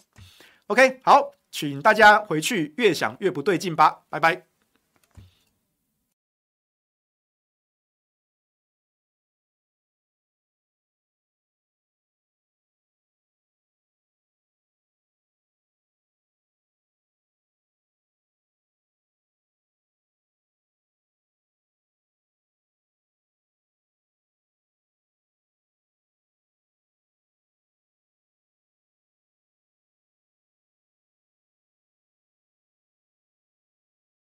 [0.65, 4.52] ，OK，好，请大家回去越想越不对劲吧，拜拜。